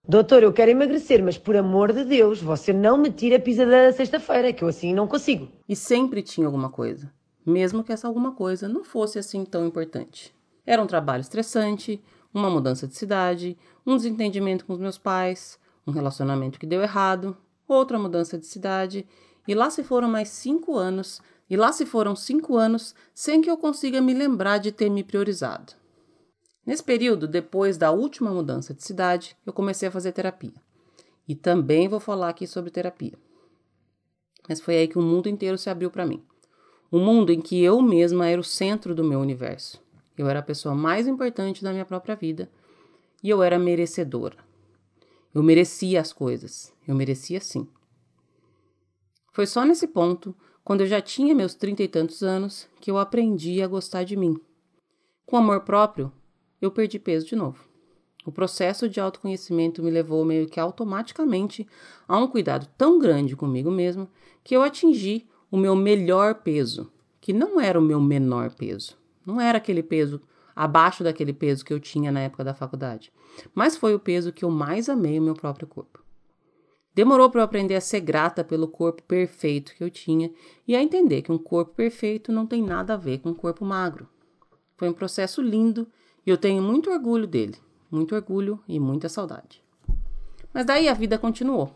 Doutor, 0.07 0.41
eu 0.43 0.53
quero 0.53 0.71
emagrecer, 0.71 1.23
mas 1.23 1.37
por 1.37 1.55
amor 1.55 1.93
de 1.93 2.03
Deus, 2.03 2.41
você 2.41 2.73
não 2.73 2.97
me 2.97 3.11
tira 3.11 3.37
a 3.37 3.39
pizza 3.39 3.65
da 3.65 3.91
sexta-feira, 3.91 4.51
que 4.51 4.63
eu 4.63 4.67
assim 4.67 4.93
não 4.93 5.07
consigo. 5.07 5.49
E 5.67 5.75
sempre 5.75 6.21
tinha 6.21 6.47
alguma 6.47 6.69
coisa, 6.69 7.11
mesmo 7.45 7.83
que 7.83 7.91
essa 7.91 8.07
alguma 8.07 8.31
coisa 8.31 8.67
não 8.67 8.83
fosse 8.83 9.19
assim 9.19 9.45
tão 9.45 9.67
importante. 9.67 10.33
Era 10.65 10.81
um 10.81 10.87
trabalho 10.87 11.21
estressante, 11.21 12.01
uma 12.33 12.49
mudança 12.49 12.87
de 12.87 12.95
cidade, 12.95 13.57
um 13.85 13.95
desentendimento 13.95 14.65
com 14.65 14.73
os 14.73 14.79
meus 14.79 14.97
pais, 14.97 15.59
um 15.85 15.91
relacionamento 15.91 16.59
que 16.59 16.65
deu 16.65 16.81
errado, 16.81 17.35
outra 17.67 17.99
mudança 17.99 18.37
de 18.37 18.45
cidade, 18.45 19.05
e 19.47 19.53
lá 19.53 19.69
se 19.69 19.83
foram 19.83 20.07
mais 20.07 20.29
cinco 20.29 20.75
anos 20.75 21.21
E 21.49 21.57
lá 21.57 21.71
se 21.71 21.85
foram 21.85 22.15
cinco 22.15 22.57
anos 22.57 22.93
sem 23.13 23.41
que 23.41 23.49
eu 23.49 23.57
consiga 23.57 23.99
me 23.99 24.13
lembrar 24.13 24.59
de 24.59 24.71
ter 24.71 24.89
me 24.89 25.03
priorizado. 25.03 25.73
Nesse 26.65 26.83
período, 26.83 27.27
depois 27.27 27.77
da 27.77 27.91
última 27.91 28.31
mudança 28.31 28.73
de 28.73 28.83
cidade, 28.83 29.35
eu 29.45 29.51
comecei 29.51 29.87
a 29.87 29.91
fazer 29.91 30.11
terapia. 30.11 30.53
E 31.27 31.33
também 31.33 31.87
vou 31.87 31.99
falar 31.99 32.29
aqui 32.29 32.45
sobre 32.45 32.69
terapia. 32.69 33.13
Mas 34.47 34.61
foi 34.61 34.77
aí 34.77 34.87
que 34.87 34.97
o 34.97 35.01
mundo 35.01 35.27
inteiro 35.27 35.57
se 35.57 35.69
abriu 35.69 35.89
para 35.89 36.05
mim. 36.05 36.23
Um 36.91 37.03
mundo 37.03 37.31
em 37.31 37.41
que 37.41 37.61
eu 37.63 37.81
mesma 37.81 38.27
era 38.27 38.39
o 38.39 38.43
centro 38.43 38.93
do 38.93 39.03
meu 39.03 39.19
universo. 39.19 39.81
Eu 40.17 40.27
era 40.27 40.39
a 40.39 40.43
pessoa 40.43 40.75
mais 40.75 41.07
importante 41.07 41.63
da 41.63 41.71
minha 41.71 41.85
própria 41.85 42.15
vida 42.15 42.49
e 43.23 43.29
eu 43.29 43.41
era 43.43 43.59
merecedora. 43.59 44.37
Eu 45.33 45.43
merecia 45.43 46.01
as 46.01 46.11
coisas. 46.11 46.73
Eu 46.87 46.95
merecia 46.95 47.39
sim. 47.39 47.67
Foi 49.31 49.45
só 49.45 49.63
nesse 49.63 49.87
ponto, 49.87 50.35
quando 50.63 50.81
eu 50.81 50.87
já 50.87 51.01
tinha 51.01 51.33
meus 51.35 51.53
trinta 51.53 51.83
e 51.83 51.87
tantos 51.87 52.21
anos, 52.21 52.67
que 52.79 52.91
eu 52.91 52.97
aprendi 52.97 53.61
a 53.61 53.67
gostar 53.67 54.03
de 54.03 54.15
mim. 54.15 54.39
Com 55.25 55.37
amor 55.37 55.61
próprio, 55.61 56.11
eu 56.61 56.71
perdi 56.71 56.99
peso 56.99 57.25
de 57.25 57.35
novo. 57.35 57.69
O 58.25 58.31
processo 58.31 58.87
de 58.87 58.99
autoconhecimento 58.99 59.81
me 59.81 59.89
levou 59.89 60.23
meio 60.25 60.47
que 60.47 60.59
automaticamente 60.59 61.65
a 62.07 62.17
um 62.17 62.27
cuidado 62.27 62.67
tão 62.77 62.99
grande 62.99 63.35
comigo 63.35 63.71
mesmo 63.71 64.09
que 64.43 64.55
eu 64.55 64.61
atingi 64.61 65.27
o 65.49 65.57
meu 65.57 65.75
melhor 65.75 66.35
peso, 66.35 66.91
que 67.19 67.33
não 67.33 67.59
era 67.59 67.79
o 67.79 67.81
meu 67.81 67.99
menor 67.99 68.51
peso. 68.53 68.97
Não 69.25 69.39
era 69.39 69.57
aquele 69.57 69.81
peso 69.81 70.21
abaixo 70.55 71.03
daquele 71.03 71.33
peso 71.33 71.63
que 71.63 71.73
eu 71.73 71.79
tinha 71.79 72.11
na 72.11 72.19
época 72.19 72.43
da 72.43 72.53
faculdade, 72.53 73.11
mas 73.55 73.77
foi 73.77 73.95
o 73.95 73.99
peso 73.99 74.33
que 74.33 74.43
eu 74.43 74.51
mais 74.51 74.89
amei 74.89 75.17
o 75.17 75.21
meu 75.21 75.33
próprio 75.33 75.67
corpo. 75.67 76.03
Demorou 76.93 77.29
para 77.29 77.41
eu 77.41 77.45
aprender 77.45 77.75
a 77.75 77.81
ser 77.81 78.01
grata 78.01 78.43
pelo 78.43 78.67
corpo 78.67 79.03
perfeito 79.03 79.75
que 79.75 79.83
eu 79.83 79.89
tinha 79.89 80.31
e 80.67 80.75
a 80.75 80.81
entender 80.81 81.21
que 81.21 81.31
um 81.31 81.37
corpo 81.37 81.73
perfeito 81.73 82.31
não 82.31 82.45
tem 82.45 82.61
nada 82.61 82.93
a 82.93 82.97
ver 82.97 83.19
com 83.19 83.29
um 83.29 83.33
corpo 83.33 83.63
magro. 83.63 84.09
Foi 84.75 84.89
um 84.89 84.93
processo 84.93 85.41
lindo 85.41 85.87
e 86.25 86.29
eu 86.29 86.37
tenho 86.37 86.61
muito 86.61 86.89
orgulho 86.89 87.27
dele 87.27 87.57
muito 87.91 88.15
orgulho 88.15 88.61
e 88.67 88.79
muita 88.79 89.09
saudade. 89.09 89.63
Mas 90.53 90.65
daí 90.65 90.87
a 90.87 90.93
vida 90.93 91.17
continuou. 91.17 91.73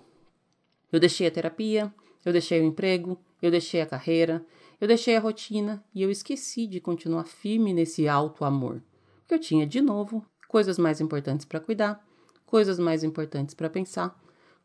Eu 0.91 1.00
deixei 1.00 1.27
a 1.27 1.32
terapia, 1.32 1.93
eu 2.24 2.32
deixei 2.32 2.62
o 2.62 2.65
emprego, 2.65 3.20
eu 3.41 3.50
deixei 3.50 3.82
a 3.82 3.86
carreira, 3.86 4.46
eu 4.79 4.88
deixei 4.88 5.15
a 5.15 5.20
rotina 5.20 5.84
e 5.93 6.01
eu 6.01 6.12
esqueci 6.12 6.67
de 6.67 6.79
continuar 6.79 7.25
firme 7.25 7.74
nesse 7.74 8.08
alto 8.08 8.46
amor. 8.46 8.82
Porque 9.22 9.34
eu 9.34 9.39
tinha 9.39 9.65
de 9.65 9.82
novo 9.82 10.25
coisas 10.48 10.77
mais 10.77 11.01
importantes 11.01 11.46
para 11.46 11.60
cuidar, 11.60 12.05
coisas 12.46 12.77
mais 12.77 13.03
importantes 13.03 13.55
para 13.55 13.70
pensar, 13.70 14.20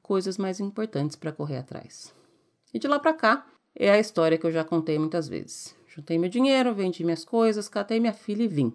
coisas 0.08 0.38
mais 0.38 0.58
importantes 0.58 1.16
para 1.16 1.30
correr 1.30 1.58
atrás. 1.58 2.14
E 2.72 2.78
de 2.78 2.88
lá 2.88 2.98
para 2.98 3.12
cá 3.12 3.46
é 3.76 3.90
a 3.90 3.98
história 3.98 4.38
que 4.38 4.46
eu 4.46 4.50
já 4.50 4.64
contei 4.64 4.98
muitas 4.98 5.28
vezes. 5.28 5.76
Juntei 5.86 6.18
meu 6.18 6.30
dinheiro, 6.30 6.74
vendi 6.74 7.04
minhas 7.04 7.26
coisas, 7.26 7.68
catei 7.68 8.00
minha 8.00 8.14
filha 8.14 8.42
e 8.44 8.48
vim. 8.48 8.72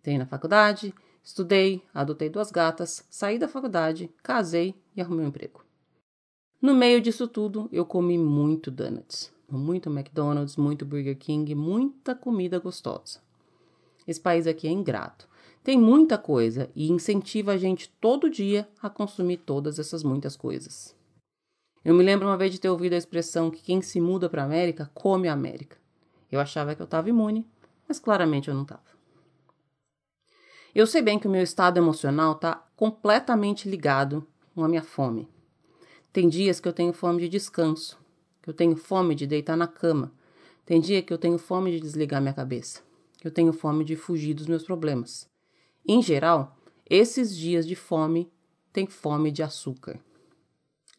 Entrei 0.00 0.16
na 0.16 0.24
faculdade, 0.24 0.94
Estudei, 1.28 1.82
adotei 1.92 2.30
duas 2.30 2.50
gatas, 2.50 3.04
saí 3.10 3.38
da 3.38 3.46
faculdade, 3.46 4.10
casei 4.22 4.74
e 4.96 5.00
arrumei 5.02 5.26
um 5.26 5.28
emprego. 5.28 5.62
No 6.58 6.74
meio 6.74 7.02
disso 7.02 7.28
tudo, 7.28 7.68
eu 7.70 7.84
comi 7.84 8.16
muito 8.16 8.70
donuts, 8.70 9.30
muito 9.46 9.90
McDonald's, 9.90 10.56
muito 10.56 10.86
Burger 10.86 11.18
King, 11.18 11.54
muita 11.54 12.14
comida 12.14 12.58
gostosa. 12.58 13.20
Esse 14.06 14.18
país 14.18 14.46
aqui 14.46 14.66
é 14.66 14.70
ingrato. 14.70 15.27
Tem 15.68 15.78
muita 15.78 16.16
coisa 16.16 16.70
e 16.74 16.90
incentiva 16.90 17.52
a 17.52 17.56
gente 17.58 17.90
todo 18.00 18.30
dia 18.30 18.66
a 18.80 18.88
consumir 18.88 19.36
todas 19.36 19.78
essas 19.78 20.02
muitas 20.02 20.34
coisas. 20.34 20.96
Eu 21.84 21.94
me 21.94 22.02
lembro 22.02 22.26
uma 22.26 22.38
vez 22.38 22.52
de 22.52 22.58
ter 22.58 22.70
ouvido 22.70 22.94
a 22.94 22.96
expressão 22.96 23.50
que 23.50 23.60
quem 23.60 23.82
se 23.82 24.00
muda 24.00 24.30
para 24.30 24.40
a 24.40 24.46
América 24.46 24.90
come 24.94 25.28
a 25.28 25.34
América. 25.34 25.76
Eu 26.32 26.40
achava 26.40 26.74
que 26.74 26.80
eu 26.80 26.86
estava 26.86 27.10
imune, 27.10 27.46
mas 27.86 27.98
claramente 28.00 28.48
eu 28.48 28.54
não 28.54 28.62
estava. 28.62 28.80
Eu 30.74 30.86
sei 30.86 31.02
bem 31.02 31.18
que 31.18 31.28
o 31.28 31.30
meu 31.30 31.42
estado 31.42 31.76
emocional 31.76 32.32
está 32.32 32.66
completamente 32.74 33.68
ligado 33.68 34.26
com 34.54 34.64
a 34.64 34.68
minha 34.68 34.82
fome. 34.82 35.28
Tem 36.10 36.30
dias 36.30 36.60
que 36.60 36.68
eu 36.68 36.72
tenho 36.72 36.94
fome 36.94 37.20
de 37.20 37.28
descanso, 37.28 37.98
que 38.40 38.48
eu 38.48 38.54
tenho 38.54 38.74
fome 38.74 39.14
de 39.14 39.26
deitar 39.26 39.54
na 39.54 39.66
cama. 39.66 40.10
Tem 40.64 40.80
dia 40.80 41.02
que 41.02 41.12
eu 41.12 41.18
tenho 41.18 41.36
fome 41.36 41.72
de 41.72 41.80
desligar 41.80 42.22
minha 42.22 42.32
cabeça, 42.32 42.80
que 43.18 43.26
eu 43.26 43.30
tenho 43.30 43.52
fome 43.52 43.84
de 43.84 43.96
fugir 43.96 44.32
dos 44.32 44.46
meus 44.46 44.62
problemas. 44.62 45.28
Em 45.86 46.02
geral, 46.02 46.56
esses 46.88 47.36
dias 47.36 47.66
de 47.66 47.74
fome 47.74 48.30
têm 48.72 48.86
fome 48.86 49.30
de 49.30 49.42
açúcar. 49.42 50.00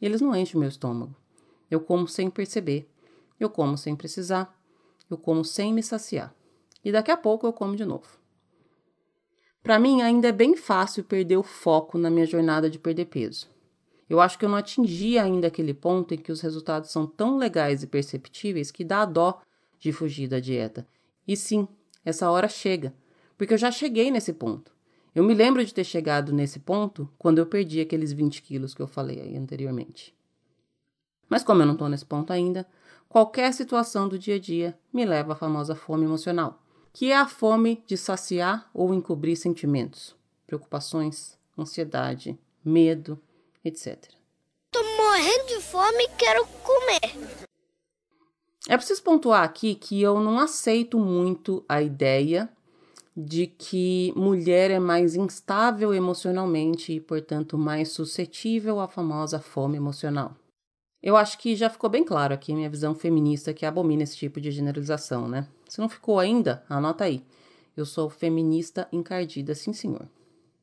Eles 0.01 0.21
não 0.21 0.35
enchem 0.35 0.55
o 0.55 0.59
meu 0.59 0.69
estômago. 0.69 1.15
Eu 1.69 1.79
como 1.79 2.07
sem 2.07 2.29
perceber. 2.29 2.89
Eu 3.39 3.49
como 3.49 3.77
sem 3.77 3.95
precisar. 3.95 4.57
Eu 5.09 5.17
como 5.17 5.43
sem 5.43 5.73
me 5.73 5.83
saciar. 5.83 6.33
E 6.83 6.91
daqui 6.91 7.11
a 7.11 7.17
pouco 7.17 7.45
eu 7.45 7.53
como 7.53 7.75
de 7.75 7.85
novo. 7.85 8.19
Para 9.61 9.77
mim, 9.77 10.01
ainda 10.01 10.29
é 10.29 10.31
bem 10.31 10.55
fácil 10.55 11.03
perder 11.03 11.37
o 11.37 11.43
foco 11.43 11.97
na 11.97 12.09
minha 12.09 12.25
jornada 12.25 12.69
de 12.69 12.79
perder 12.79 13.05
peso. 13.05 13.49
Eu 14.09 14.19
acho 14.19 14.39
que 14.39 14.45
eu 14.45 14.49
não 14.49 14.57
atingi 14.57 15.19
ainda 15.19 15.47
aquele 15.47 15.73
ponto 15.73 16.13
em 16.13 16.17
que 16.17 16.31
os 16.31 16.41
resultados 16.41 16.89
são 16.89 17.05
tão 17.05 17.37
legais 17.37 17.83
e 17.83 17.87
perceptíveis 17.87 18.71
que 18.71 18.83
dá 18.83 19.05
dó 19.05 19.41
de 19.77 19.91
fugir 19.91 20.27
da 20.27 20.39
dieta. 20.39 20.87
E 21.27 21.37
sim, 21.37 21.67
essa 22.03 22.31
hora 22.31 22.47
chega, 22.47 22.93
porque 23.39 23.55
eu 23.55 23.57
já 23.57 23.71
cheguei 23.71 24.11
nesse 24.11 24.33
ponto. 24.33 24.71
Eu 25.15 25.23
me 25.23 25.33
lembro 25.33 25.65
de 25.65 25.73
ter 25.73 25.83
chegado 25.83 26.31
nesse 26.31 26.59
ponto 26.59 27.09
quando 27.17 27.39
eu 27.39 27.47
perdi 27.47 27.81
aqueles 27.81 28.13
20 28.13 28.43
quilos 28.43 28.75
que 28.75 28.81
eu 28.81 28.87
falei 28.87 29.35
anteriormente. 29.35 30.13
Mas 31.27 31.43
como 31.43 31.63
eu 31.63 31.65
não 31.65 31.73
estou 31.73 31.89
nesse 31.89 32.05
ponto 32.05 32.31
ainda, 32.31 32.67
qualquer 33.07 33.51
situação 33.53 34.07
do 34.07 34.19
dia 34.19 34.35
a 34.35 34.39
dia 34.39 34.77
me 34.93 35.05
leva 35.05 35.33
à 35.33 35.35
famosa 35.35 35.73
fome 35.73 36.05
emocional 36.05 36.61
que 36.91 37.11
é 37.11 37.15
a 37.15 37.27
fome 37.27 37.81
de 37.85 37.95
saciar 37.95 38.69
ou 38.73 38.93
encobrir 38.93 39.37
sentimentos, 39.37 40.15
preocupações, 40.45 41.37
ansiedade, 41.57 42.37
medo, 42.65 43.17
etc. 43.63 44.11
Tô 44.71 44.83
morrendo 44.83 45.47
de 45.47 45.61
fome 45.61 46.03
e 46.03 46.09
quero 46.09 46.45
comer. 46.45 47.39
É 48.67 48.75
preciso 48.75 49.01
pontuar 49.01 49.43
aqui 49.43 49.75
que 49.75 50.01
eu 50.01 50.19
não 50.19 50.39
aceito 50.39 50.99
muito 50.99 51.63
a 51.67 51.81
ideia 51.81 52.49
de 53.21 53.47
que 53.47 54.13
mulher 54.15 54.71
é 54.71 54.79
mais 54.79 55.13
instável 55.13 55.93
emocionalmente 55.93 56.93
e, 56.93 57.01
portanto, 57.01 57.57
mais 57.57 57.91
suscetível 57.91 58.79
à 58.79 58.87
famosa 58.87 59.39
fome 59.39 59.75
emocional. 59.75 60.35
Eu 61.03 61.17
acho 61.17 61.37
que 61.37 61.53
já 61.53 61.69
ficou 61.69 61.89
bem 61.89 62.03
claro 62.03 62.33
aqui 62.33 62.53
minha 62.53 62.69
visão 62.69 62.95
feminista 62.95 63.53
que 63.53 63.65
abomina 63.65 64.03
esse 64.03 64.15
tipo 64.15 64.39
de 64.39 64.51
generalização, 64.51 65.27
né? 65.27 65.47
Se 65.67 65.81
não 65.81 65.89
ficou 65.89 66.17
ainda, 66.17 66.63
anota 66.69 67.03
aí. 67.03 67.21
Eu 67.75 67.85
sou 67.85 68.09
feminista 68.09 68.87
encardida, 68.91 69.53
sim 69.53 69.73
senhor. 69.73 70.07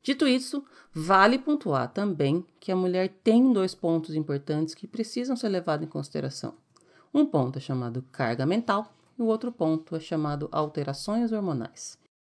Dito 0.01 0.27
isso, 0.27 0.63
vale 0.91 1.37
pontuar 1.37 1.91
também 1.91 2.43
que 2.59 2.71
a 2.71 2.75
mulher 2.75 3.09
tem 3.23 3.53
dois 3.53 3.75
pontos 3.75 4.15
importantes 4.15 4.73
que 4.73 4.87
precisam 4.87 5.35
ser 5.35 5.49
levados 5.49 5.85
em 5.85 5.89
consideração. 5.89 6.55
Um 7.13 7.25
ponto 7.25 7.57
é 7.57 7.61
chamado 7.61 8.03
carga 8.11 8.45
mental 8.47 8.91
e 9.17 9.21
o 9.21 9.25
outro 9.25 9.51
ponto 9.51 9.95
é 9.95 9.99
chamado 9.99 10.49
alterações 10.51 11.31
hormonais. 11.31 11.97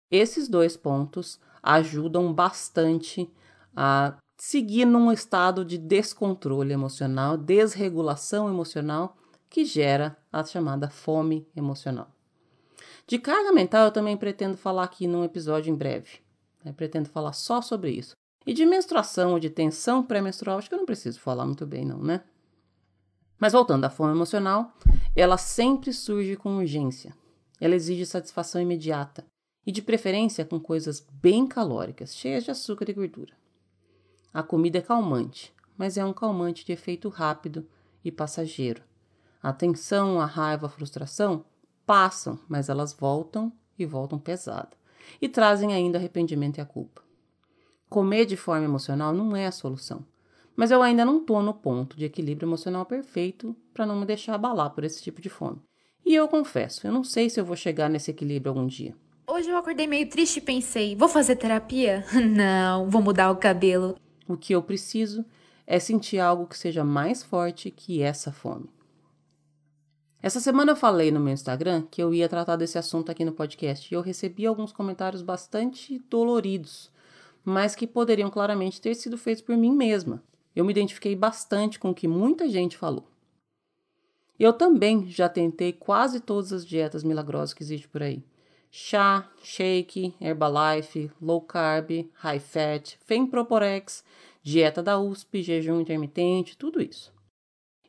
Esses 0.09 0.47
dois 0.47 0.77
pontos 0.77 1.39
ajudam 1.61 2.33
bastante 2.33 3.29
a 3.75 4.15
seguir 4.37 4.85
num 4.85 5.11
estado 5.11 5.65
de 5.65 5.77
descontrole 5.77 6.71
emocional, 6.71 7.37
desregulação 7.37 8.47
emocional, 8.47 9.17
que 9.49 9.65
gera 9.65 10.17
a 10.31 10.43
chamada 10.43 10.89
fome 10.89 11.47
emocional. 11.55 12.09
De 13.05 13.17
carga 13.17 13.51
mental, 13.51 13.85
eu 13.85 13.91
também 13.91 14.15
pretendo 14.15 14.57
falar 14.57 14.83
aqui 14.83 15.07
num 15.07 15.23
episódio 15.23 15.71
em 15.71 15.75
breve. 15.75 16.19
Né? 16.63 16.73
Pretendo 16.73 17.09
falar 17.09 17.33
só 17.33 17.61
sobre 17.61 17.91
isso. 17.91 18.15
E 18.45 18.53
de 18.53 18.65
menstruação 18.65 19.33
ou 19.33 19.39
de 19.39 19.49
tensão 19.49 20.03
pré-menstrual, 20.03 20.57
acho 20.57 20.69
que 20.69 20.75
eu 20.75 20.79
não 20.79 20.85
preciso 20.85 21.19
falar 21.19 21.45
muito 21.45 21.65
bem, 21.65 21.85
não, 21.85 21.99
né? 21.99 22.23
Mas 23.37 23.53
voltando 23.53 23.83
à 23.83 23.89
fome 23.89 24.13
emocional, 24.13 24.73
ela 25.15 25.37
sempre 25.37 25.91
surge 25.91 26.35
com 26.35 26.57
urgência. 26.57 27.13
Ela 27.59 27.75
exige 27.75 28.05
satisfação 28.05 28.61
imediata 28.61 29.25
e, 29.67 29.71
de 29.71 29.81
preferência, 29.81 30.45
com 30.45 30.61
coisas 30.61 31.05
bem 31.21 31.45
calóricas, 31.45 32.15
cheias 32.15 32.45
de 32.45 32.51
açúcar 32.51 32.89
e 32.89 32.93
gordura. 32.93 33.33
A 34.33 34.41
comida 34.41 34.77
é 34.77 34.81
calmante, 34.81 35.53
mas 35.77 35.97
é 35.97 36.05
um 36.05 36.13
calmante 36.13 36.65
de 36.65 36.71
efeito 36.71 37.09
rápido 37.09 37.67
e 38.01 38.09
passageiro. 38.09 38.81
A 39.43 39.51
tensão, 39.51 40.21
a 40.21 40.25
raiva, 40.25 40.67
a 40.67 40.69
frustração 40.69 41.43
passam, 41.85 42.39
mas 42.47 42.69
elas 42.69 42.93
voltam 42.93 43.51
e 43.77 43.85
voltam 43.85 44.17
pesada 44.17 44.69
e 45.21 45.27
trazem 45.27 45.73
ainda 45.73 45.97
arrependimento 45.97 46.59
e 46.59 46.61
a 46.61 46.65
culpa. 46.65 47.01
Comer 47.89 48.25
de 48.25 48.37
forma 48.37 48.65
emocional 48.65 49.13
não 49.13 49.35
é 49.35 49.47
a 49.47 49.51
solução, 49.51 50.05
mas 50.55 50.71
eu 50.71 50.81
ainda 50.81 51.03
não 51.03 51.19
estou 51.19 51.41
no 51.41 51.53
ponto 51.53 51.97
de 51.97 52.05
equilíbrio 52.05 52.47
emocional 52.47 52.85
perfeito 52.85 53.53
para 53.73 53.85
não 53.85 53.99
me 53.99 54.05
deixar 54.05 54.35
abalar 54.35 54.69
por 54.71 54.85
esse 54.85 55.01
tipo 55.03 55.21
de 55.21 55.29
fome. 55.29 55.61
E 56.05 56.15
eu 56.15 56.27
confesso, 56.29 56.87
eu 56.87 56.91
não 56.93 57.03
sei 57.03 57.29
se 57.29 57.37
eu 57.37 57.45
vou 57.45 57.55
chegar 57.57 57.89
nesse 57.89 58.11
equilíbrio 58.11 58.51
algum 58.51 58.65
dia. 58.65 58.95
Hoje 59.37 59.51
eu 59.51 59.57
acordei 59.57 59.85
meio 59.85 60.09
triste 60.09 60.37
e 60.37 60.41
pensei: 60.41 60.95
vou 60.95 61.07
fazer 61.07 61.35
terapia? 61.35 62.03
Não, 62.35 62.89
vou 62.89 63.03
mudar 63.03 63.29
o 63.29 63.35
cabelo. 63.35 63.95
O 64.27 64.35
que 64.35 64.53
eu 64.53 64.63
preciso 64.63 65.23
é 65.67 65.77
sentir 65.77 66.17
algo 66.17 66.47
que 66.47 66.57
seja 66.57 66.83
mais 66.83 67.21
forte 67.21 67.69
que 67.69 68.01
essa 68.01 68.31
fome. 68.31 68.67
Essa 70.23 70.39
semana 70.39 70.71
eu 70.71 70.75
falei 70.75 71.11
no 71.11 71.19
meu 71.19 71.31
Instagram 71.35 71.83
que 71.83 72.01
eu 72.01 72.15
ia 72.15 72.27
tratar 72.27 72.55
desse 72.55 72.79
assunto 72.79 73.11
aqui 73.11 73.23
no 73.23 73.31
podcast 73.31 73.93
e 73.93 73.95
eu 73.95 74.01
recebi 74.01 74.43
alguns 74.43 74.71
comentários 74.71 75.21
bastante 75.21 75.99
doloridos, 76.09 76.91
mas 77.45 77.75
que 77.75 77.85
poderiam 77.85 78.31
claramente 78.31 78.81
ter 78.81 78.95
sido 78.95 79.19
feitos 79.19 79.43
por 79.43 79.55
mim 79.55 79.71
mesma. 79.71 80.23
Eu 80.55 80.65
me 80.65 80.71
identifiquei 80.71 81.15
bastante 81.15 81.77
com 81.77 81.91
o 81.91 81.95
que 81.95 82.07
muita 82.07 82.49
gente 82.49 82.75
falou. 82.75 83.07
Eu 84.39 84.51
também 84.51 85.07
já 85.07 85.29
tentei 85.29 85.73
quase 85.73 86.19
todas 86.19 86.51
as 86.51 86.65
dietas 86.65 87.03
milagrosas 87.03 87.53
que 87.53 87.61
existem 87.61 87.87
por 87.87 88.01
aí. 88.01 88.23
Chá, 88.69 89.29
shake, 89.41 90.13
Herbalife, 90.19 91.11
low 91.21 91.41
carb, 91.41 92.09
high 92.15 92.39
fat, 92.39 92.97
Femproporex, 93.05 94.03
dieta 94.43 94.83
da 94.83 94.99
USP, 94.99 95.41
jejum 95.41 95.81
intermitente, 95.81 96.57
tudo 96.57 96.81
isso. 96.81 97.13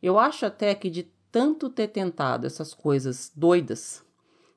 Eu 0.02 0.18
acho 0.18 0.46
até 0.46 0.74
que 0.74 0.88
de 0.88 1.04
tanto 1.30 1.68
ter 1.68 1.88
tentado 1.88 2.46
essas 2.46 2.72
coisas 2.72 3.30
doidas, 3.34 4.04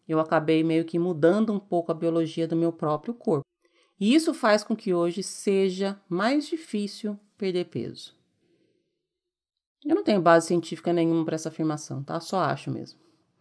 eu 0.07 0.19
acabei 0.19 0.63
meio 0.63 0.85
que 0.85 0.99
mudando 0.99 1.53
um 1.53 1.59
pouco 1.59 1.91
a 1.91 1.95
biologia 1.95 2.47
do 2.47 2.55
meu 2.55 2.71
próprio 2.71 3.13
corpo. 3.13 3.45
E 3.99 4.15
isso 4.15 4.33
faz 4.33 4.63
com 4.63 4.75
que 4.75 4.93
hoje 4.93 5.21
seja 5.21 5.99
mais 6.09 6.47
difícil 6.47 7.19
perder 7.37 7.65
peso. 7.65 8.15
Eu 9.85 9.95
não 9.95 10.03
tenho 10.03 10.21
base 10.21 10.47
científica 10.47 10.93
nenhuma 10.93 11.25
para 11.25 11.35
essa 11.35 11.49
afirmação, 11.49 12.03
tá? 12.03 12.19
Só 12.19 12.39
acho 12.39 12.71
mesmo. 12.71 12.99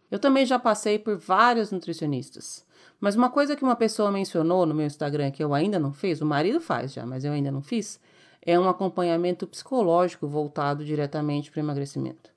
Eu 0.09 0.19
também 0.19 0.45
já 0.45 0.59
passei 0.59 0.99
por 0.99 1.17
vários 1.17 1.71
nutricionistas. 1.71 2.65
Mas 3.01 3.15
uma 3.15 3.31
coisa 3.31 3.55
que 3.55 3.63
uma 3.63 3.75
pessoa 3.75 4.11
mencionou 4.11 4.63
no 4.63 4.75
meu 4.75 4.85
Instagram 4.85 5.31
que 5.31 5.43
eu 5.43 5.55
ainda 5.55 5.79
não 5.79 5.91
fiz, 5.91 6.21
o 6.21 6.25
marido 6.25 6.61
faz 6.61 6.93
já, 6.93 7.03
mas 7.03 7.25
eu 7.25 7.33
ainda 7.33 7.51
não 7.51 7.63
fiz, 7.63 7.99
é 8.43 8.59
um 8.59 8.69
acompanhamento 8.69 9.47
psicológico 9.47 10.27
voltado 10.27 10.85
diretamente 10.85 11.49
para 11.49 11.59
o 11.59 11.63
emagrecimento. 11.63 12.29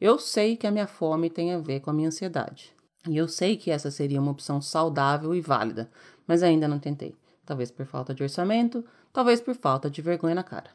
Eu 0.00 0.18
sei 0.18 0.56
que 0.56 0.66
a 0.66 0.70
minha 0.70 0.86
fome 0.86 1.28
tem 1.28 1.52
a 1.52 1.58
ver 1.58 1.80
com 1.80 1.90
a 1.90 1.92
minha 1.92 2.08
ansiedade. 2.08 2.74
E 3.06 3.16
eu 3.16 3.28
sei 3.28 3.56
que 3.56 3.70
essa 3.70 3.90
seria 3.90 4.20
uma 4.20 4.30
opção 4.30 4.62
saudável 4.62 5.34
e 5.34 5.40
válida, 5.40 5.90
mas 6.26 6.42
ainda 6.42 6.66
não 6.66 6.78
tentei. 6.78 7.14
Talvez 7.44 7.70
por 7.70 7.84
falta 7.84 8.14
de 8.14 8.22
orçamento, 8.22 8.84
talvez 9.12 9.40
por 9.40 9.54
falta 9.54 9.90
de 9.90 10.00
vergonha 10.00 10.34
na 10.34 10.42
cara. 10.42 10.70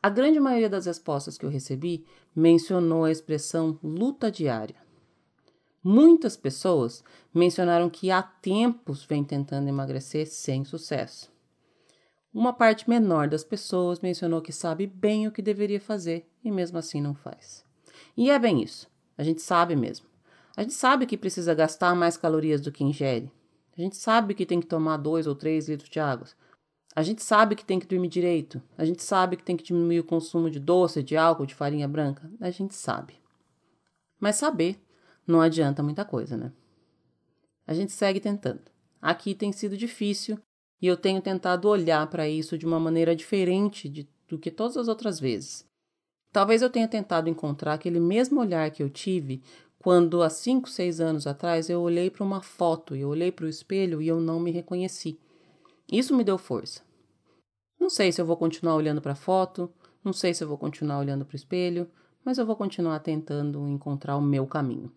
A 0.00 0.08
grande 0.08 0.38
maioria 0.38 0.68
das 0.68 0.86
respostas 0.86 1.36
que 1.36 1.44
eu 1.44 1.50
recebi 1.50 2.04
mencionou 2.34 3.04
a 3.04 3.10
expressão 3.10 3.78
luta 3.82 4.30
diária. 4.30 4.76
Muitas 5.84 6.36
pessoas 6.36 7.02
mencionaram 7.34 7.90
que 7.90 8.10
há 8.10 8.22
tempos 8.22 9.04
vem 9.04 9.24
tentando 9.24 9.68
emagrecer 9.68 10.26
sem 10.26 10.64
sucesso. 10.64 11.32
Uma 12.32 12.52
parte 12.52 12.88
menor 12.88 13.28
das 13.28 13.42
pessoas 13.42 14.00
mencionou 14.00 14.40
que 14.40 14.52
sabe 14.52 14.86
bem 14.86 15.26
o 15.26 15.32
que 15.32 15.42
deveria 15.42 15.80
fazer 15.80 16.26
e 16.44 16.50
mesmo 16.50 16.78
assim 16.78 17.00
não 17.00 17.14
faz. 17.14 17.64
E 18.16 18.30
é 18.30 18.38
bem 18.38 18.62
isso. 18.62 18.88
A 19.18 19.22
gente 19.22 19.42
sabe 19.42 19.74
mesmo. 19.74 20.06
A 20.56 20.62
gente 20.62 20.74
sabe 20.74 21.04
que 21.04 21.16
precisa 21.16 21.54
gastar 21.54 21.94
mais 21.94 22.16
calorias 22.16 22.60
do 22.60 22.70
que 22.70 22.84
ingere. 22.84 23.30
A 23.76 23.80
gente 23.80 23.96
sabe 23.96 24.34
que 24.34 24.46
tem 24.46 24.60
que 24.60 24.66
tomar 24.66 24.98
dois 24.98 25.26
ou 25.26 25.34
três 25.34 25.68
litros 25.68 25.90
de 25.90 25.98
água. 25.98 26.28
A 26.94 27.02
gente 27.02 27.22
sabe 27.22 27.56
que 27.56 27.64
tem 27.64 27.80
que 27.80 27.86
dormir 27.86 28.08
direito. 28.08 28.62
A 28.76 28.84
gente 28.84 29.02
sabe 29.02 29.36
que 29.36 29.42
tem 29.42 29.56
que 29.56 29.64
diminuir 29.64 30.00
o 30.00 30.04
consumo 30.04 30.50
de 30.50 30.60
doce, 30.60 31.02
de 31.02 31.16
álcool, 31.16 31.46
de 31.46 31.54
farinha 31.54 31.88
branca. 31.88 32.30
A 32.38 32.50
gente 32.50 32.74
sabe. 32.74 33.14
Mas 34.20 34.36
saber 34.36 34.78
não 35.26 35.40
adianta 35.40 35.82
muita 35.82 36.04
coisa, 36.04 36.36
né? 36.36 36.52
A 37.66 37.74
gente 37.74 37.92
segue 37.92 38.20
tentando. 38.20 38.60
Aqui 39.00 39.34
tem 39.34 39.52
sido 39.52 39.76
difícil 39.76 40.38
e 40.80 40.86
eu 40.86 40.96
tenho 40.96 41.20
tentado 41.20 41.68
olhar 41.68 42.06
para 42.08 42.28
isso 42.28 42.58
de 42.58 42.66
uma 42.66 42.80
maneira 42.80 43.14
diferente 43.14 43.88
de, 43.88 44.08
do 44.28 44.38
que 44.38 44.50
todas 44.50 44.76
as 44.76 44.88
outras 44.88 45.20
vezes. 45.20 45.64
Talvez 46.32 46.62
eu 46.62 46.70
tenha 46.70 46.88
tentado 46.88 47.28
encontrar 47.28 47.74
aquele 47.74 48.00
mesmo 48.00 48.40
olhar 48.40 48.70
que 48.70 48.82
eu 48.82 48.88
tive 48.88 49.42
quando, 49.78 50.22
há 50.22 50.30
5, 50.30 50.70
6 50.70 51.00
anos 51.00 51.26
atrás, 51.26 51.68
eu 51.68 51.80
olhei 51.80 52.08
para 52.08 52.22
uma 52.22 52.40
foto, 52.40 52.94
eu 52.94 53.08
olhei 53.08 53.32
para 53.32 53.46
o 53.46 53.48
espelho 53.48 54.00
e 54.00 54.06
eu 54.06 54.20
não 54.20 54.38
me 54.38 54.52
reconheci. 54.52 55.18
Isso 55.90 56.16
me 56.16 56.22
deu 56.22 56.38
força. 56.38 56.82
Não 57.78 57.90
sei 57.90 58.12
se 58.12 58.20
eu 58.20 58.24
vou 58.24 58.36
continuar 58.36 58.76
olhando 58.76 59.02
para 59.02 59.12
a 59.12 59.16
foto, 59.16 59.68
não 60.04 60.12
sei 60.12 60.32
se 60.32 60.44
eu 60.44 60.48
vou 60.48 60.56
continuar 60.56 61.00
olhando 61.00 61.24
para 61.24 61.34
o 61.34 61.36
espelho, 61.36 61.90
mas 62.24 62.38
eu 62.38 62.46
vou 62.46 62.54
continuar 62.54 63.00
tentando 63.00 63.66
encontrar 63.68 64.16
o 64.16 64.22
meu 64.22 64.46
caminho. 64.46 64.90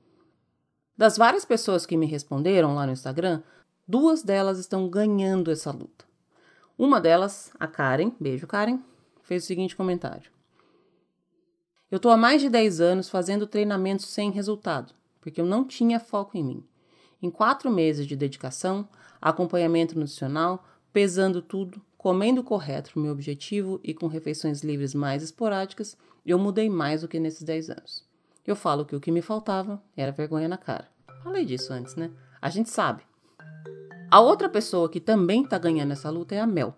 Das 0.97 1.17
várias 1.17 1.43
pessoas 1.43 1.85
que 1.85 1.97
me 1.97 2.05
responderam 2.05 2.75
lá 2.75 2.85
no 2.85 2.93
Instagram, 2.93 3.41
duas 3.87 4.23
delas 4.23 4.59
estão 4.59 4.89
ganhando 4.89 5.51
essa 5.51 5.71
luta. 5.71 6.05
Uma 6.77 6.99
delas, 7.01 7.51
a 7.59 7.67
Karen, 7.67 8.11
beijo 8.19 8.47
Karen, 8.47 8.79
fez 9.23 9.43
o 9.43 9.47
seguinte 9.47 9.75
comentário: 9.75 10.29
eu 11.91 11.97
estou 11.97 12.11
há 12.11 12.17
mais 12.17 12.41
de 12.41 12.49
10 12.49 12.81
anos 12.81 13.09
fazendo 13.09 13.45
treinamentos 13.45 14.07
sem 14.07 14.31
resultado, 14.31 14.93
porque 15.21 15.39
eu 15.39 15.45
não 15.45 15.63
tinha 15.63 15.99
foco 15.99 16.35
em 16.35 16.43
mim. 16.43 16.63
Em 17.21 17.29
quatro 17.29 17.71
meses 17.71 18.07
de 18.07 18.15
dedicação, 18.15 18.89
acompanhamento 19.21 19.97
nutricional, 19.97 20.65
pesando 20.91 21.41
tudo, 21.41 21.81
comendo 21.97 22.43
correto 22.43 22.91
para 22.91 22.99
o 22.99 23.03
meu 23.03 23.11
objetivo 23.11 23.79
e 23.83 23.93
com 23.93 24.07
refeições 24.07 24.61
livres 24.61 24.93
mais 24.93 25.23
esporádicas, 25.23 25.95
eu 26.25 26.39
mudei 26.39 26.69
mais 26.69 27.01
do 27.01 27.07
que 27.07 27.19
nesses 27.19 27.43
10 27.43 27.69
anos. 27.69 28.04
Eu 28.45 28.55
falo 28.55 28.85
que 28.85 28.95
o 28.95 28.99
que 28.99 29.11
me 29.11 29.23
faltava 29.23 29.81
era 29.97 30.11
vergonha 30.11 30.47
na 30.47 30.57
cara. 30.57 30.87
Falei 31.23 31.43
disso 31.43 31.73
antes, 31.73 31.95
né? 31.95 32.11
A 32.39 32.47
gente 32.47 32.69
sabe. 32.69 33.01
A 34.11 34.19
outra 34.19 34.47
pessoa 34.47 34.87
que 34.87 34.99
também 34.99 35.41
está 35.41 35.57
ganhando 35.57 35.93
essa 35.93 36.11
luta 36.11 36.35
é 36.35 36.39
a 36.39 36.45
Mel. 36.45 36.75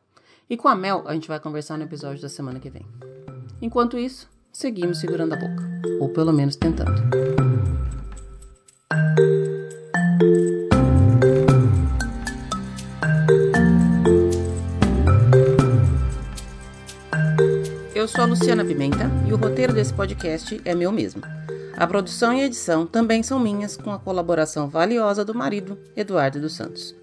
E 0.50 0.56
com 0.56 0.70
a 0.70 0.76
Mel 0.76 1.04
a 1.06 1.14
gente 1.14 1.28
vai 1.28 1.42
conversar 1.42 1.78
no 1.78 1.84
episódio 1.84 2.22
da 2.22 2.30
semana 2.30 2.58
que 2.58 2.70
vem. 2.70 2.86
Enquanto 3.62 3.98
isso, 3.98 4.30
seguimos 4.50 5.00
segurando 5.00 5.34
a 5.34 5.36
boca, 5.36 5.64
ou 6.00 6.08
pelo 6.08 6.32
menos 6.32 6.56
tentando. 6.56 7.02
Eu 17.94 18.08
sou 18.08 18.22
a 18.22 18.26
Luciana 18.26 18.64
Pimenta 18.64 19.12
e 19.28 19.34
o 19.34 19.36
roteiro 19.36 19.74
desse 19.74 19.94
podcast 19.94 20.62
é 20.64 20.74
meu 20.74 20.94
mesmo. 20.94 21.22
A 21.78 21.86
produção 21.86 22.34
e 22.34 22.42
edição 22.42 22.88
também 22.88 23.22
são 23.22 23.40
minhas, 23.40 23.78
com 23.78 23.92
a 23.92 24.00
colaboração 24.00 24.68
valiosa 24.68 25.24
do 25.24 25.36
marido, 25.36 25.78
Eduardo 25.96 26.42
dos 26.42 26.56
Santos. 26.56 26.96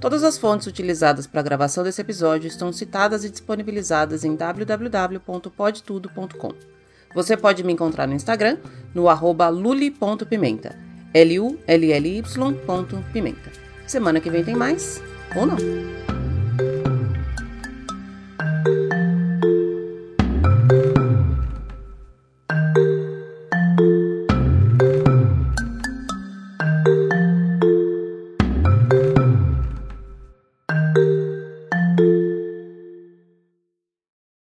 Todas 0.00 0.24
as 0.24 0.38
fontes 0.38 0.66
utilizadas 0.66 1.26
para 1.26 1.40
a 1.40 1.44
gravação 1.44 1.84
desse 1.84 2.00
episódio 2.00 2.48
estão 2.48 2.72
citadas 2.72 3.24
e 3.24 3.30
disponibilizadas 3.30 4.24
em 4.24 4.34
www.podtudo.com. 4.34 6.54
Você 7.14 7.36
pode 7.36 7.62
me 7.62 7.74
encontrar 7.74 8.08
no 8.08 8.14
Instagram, 8.14 8.56
no 8.94 9.06
arroba 9.06 9.50
luli.pimenta. 9.50 10.78
L-U-L-L-Y.pimenta. 11.12 13.52
Semana 13.86 14.18
que 14.18 14.30
vem 14.30 14.42
tem 14.42 14.56
mais, 14.56 15.02
ou 15.36 15.44
não. 15.44 15.58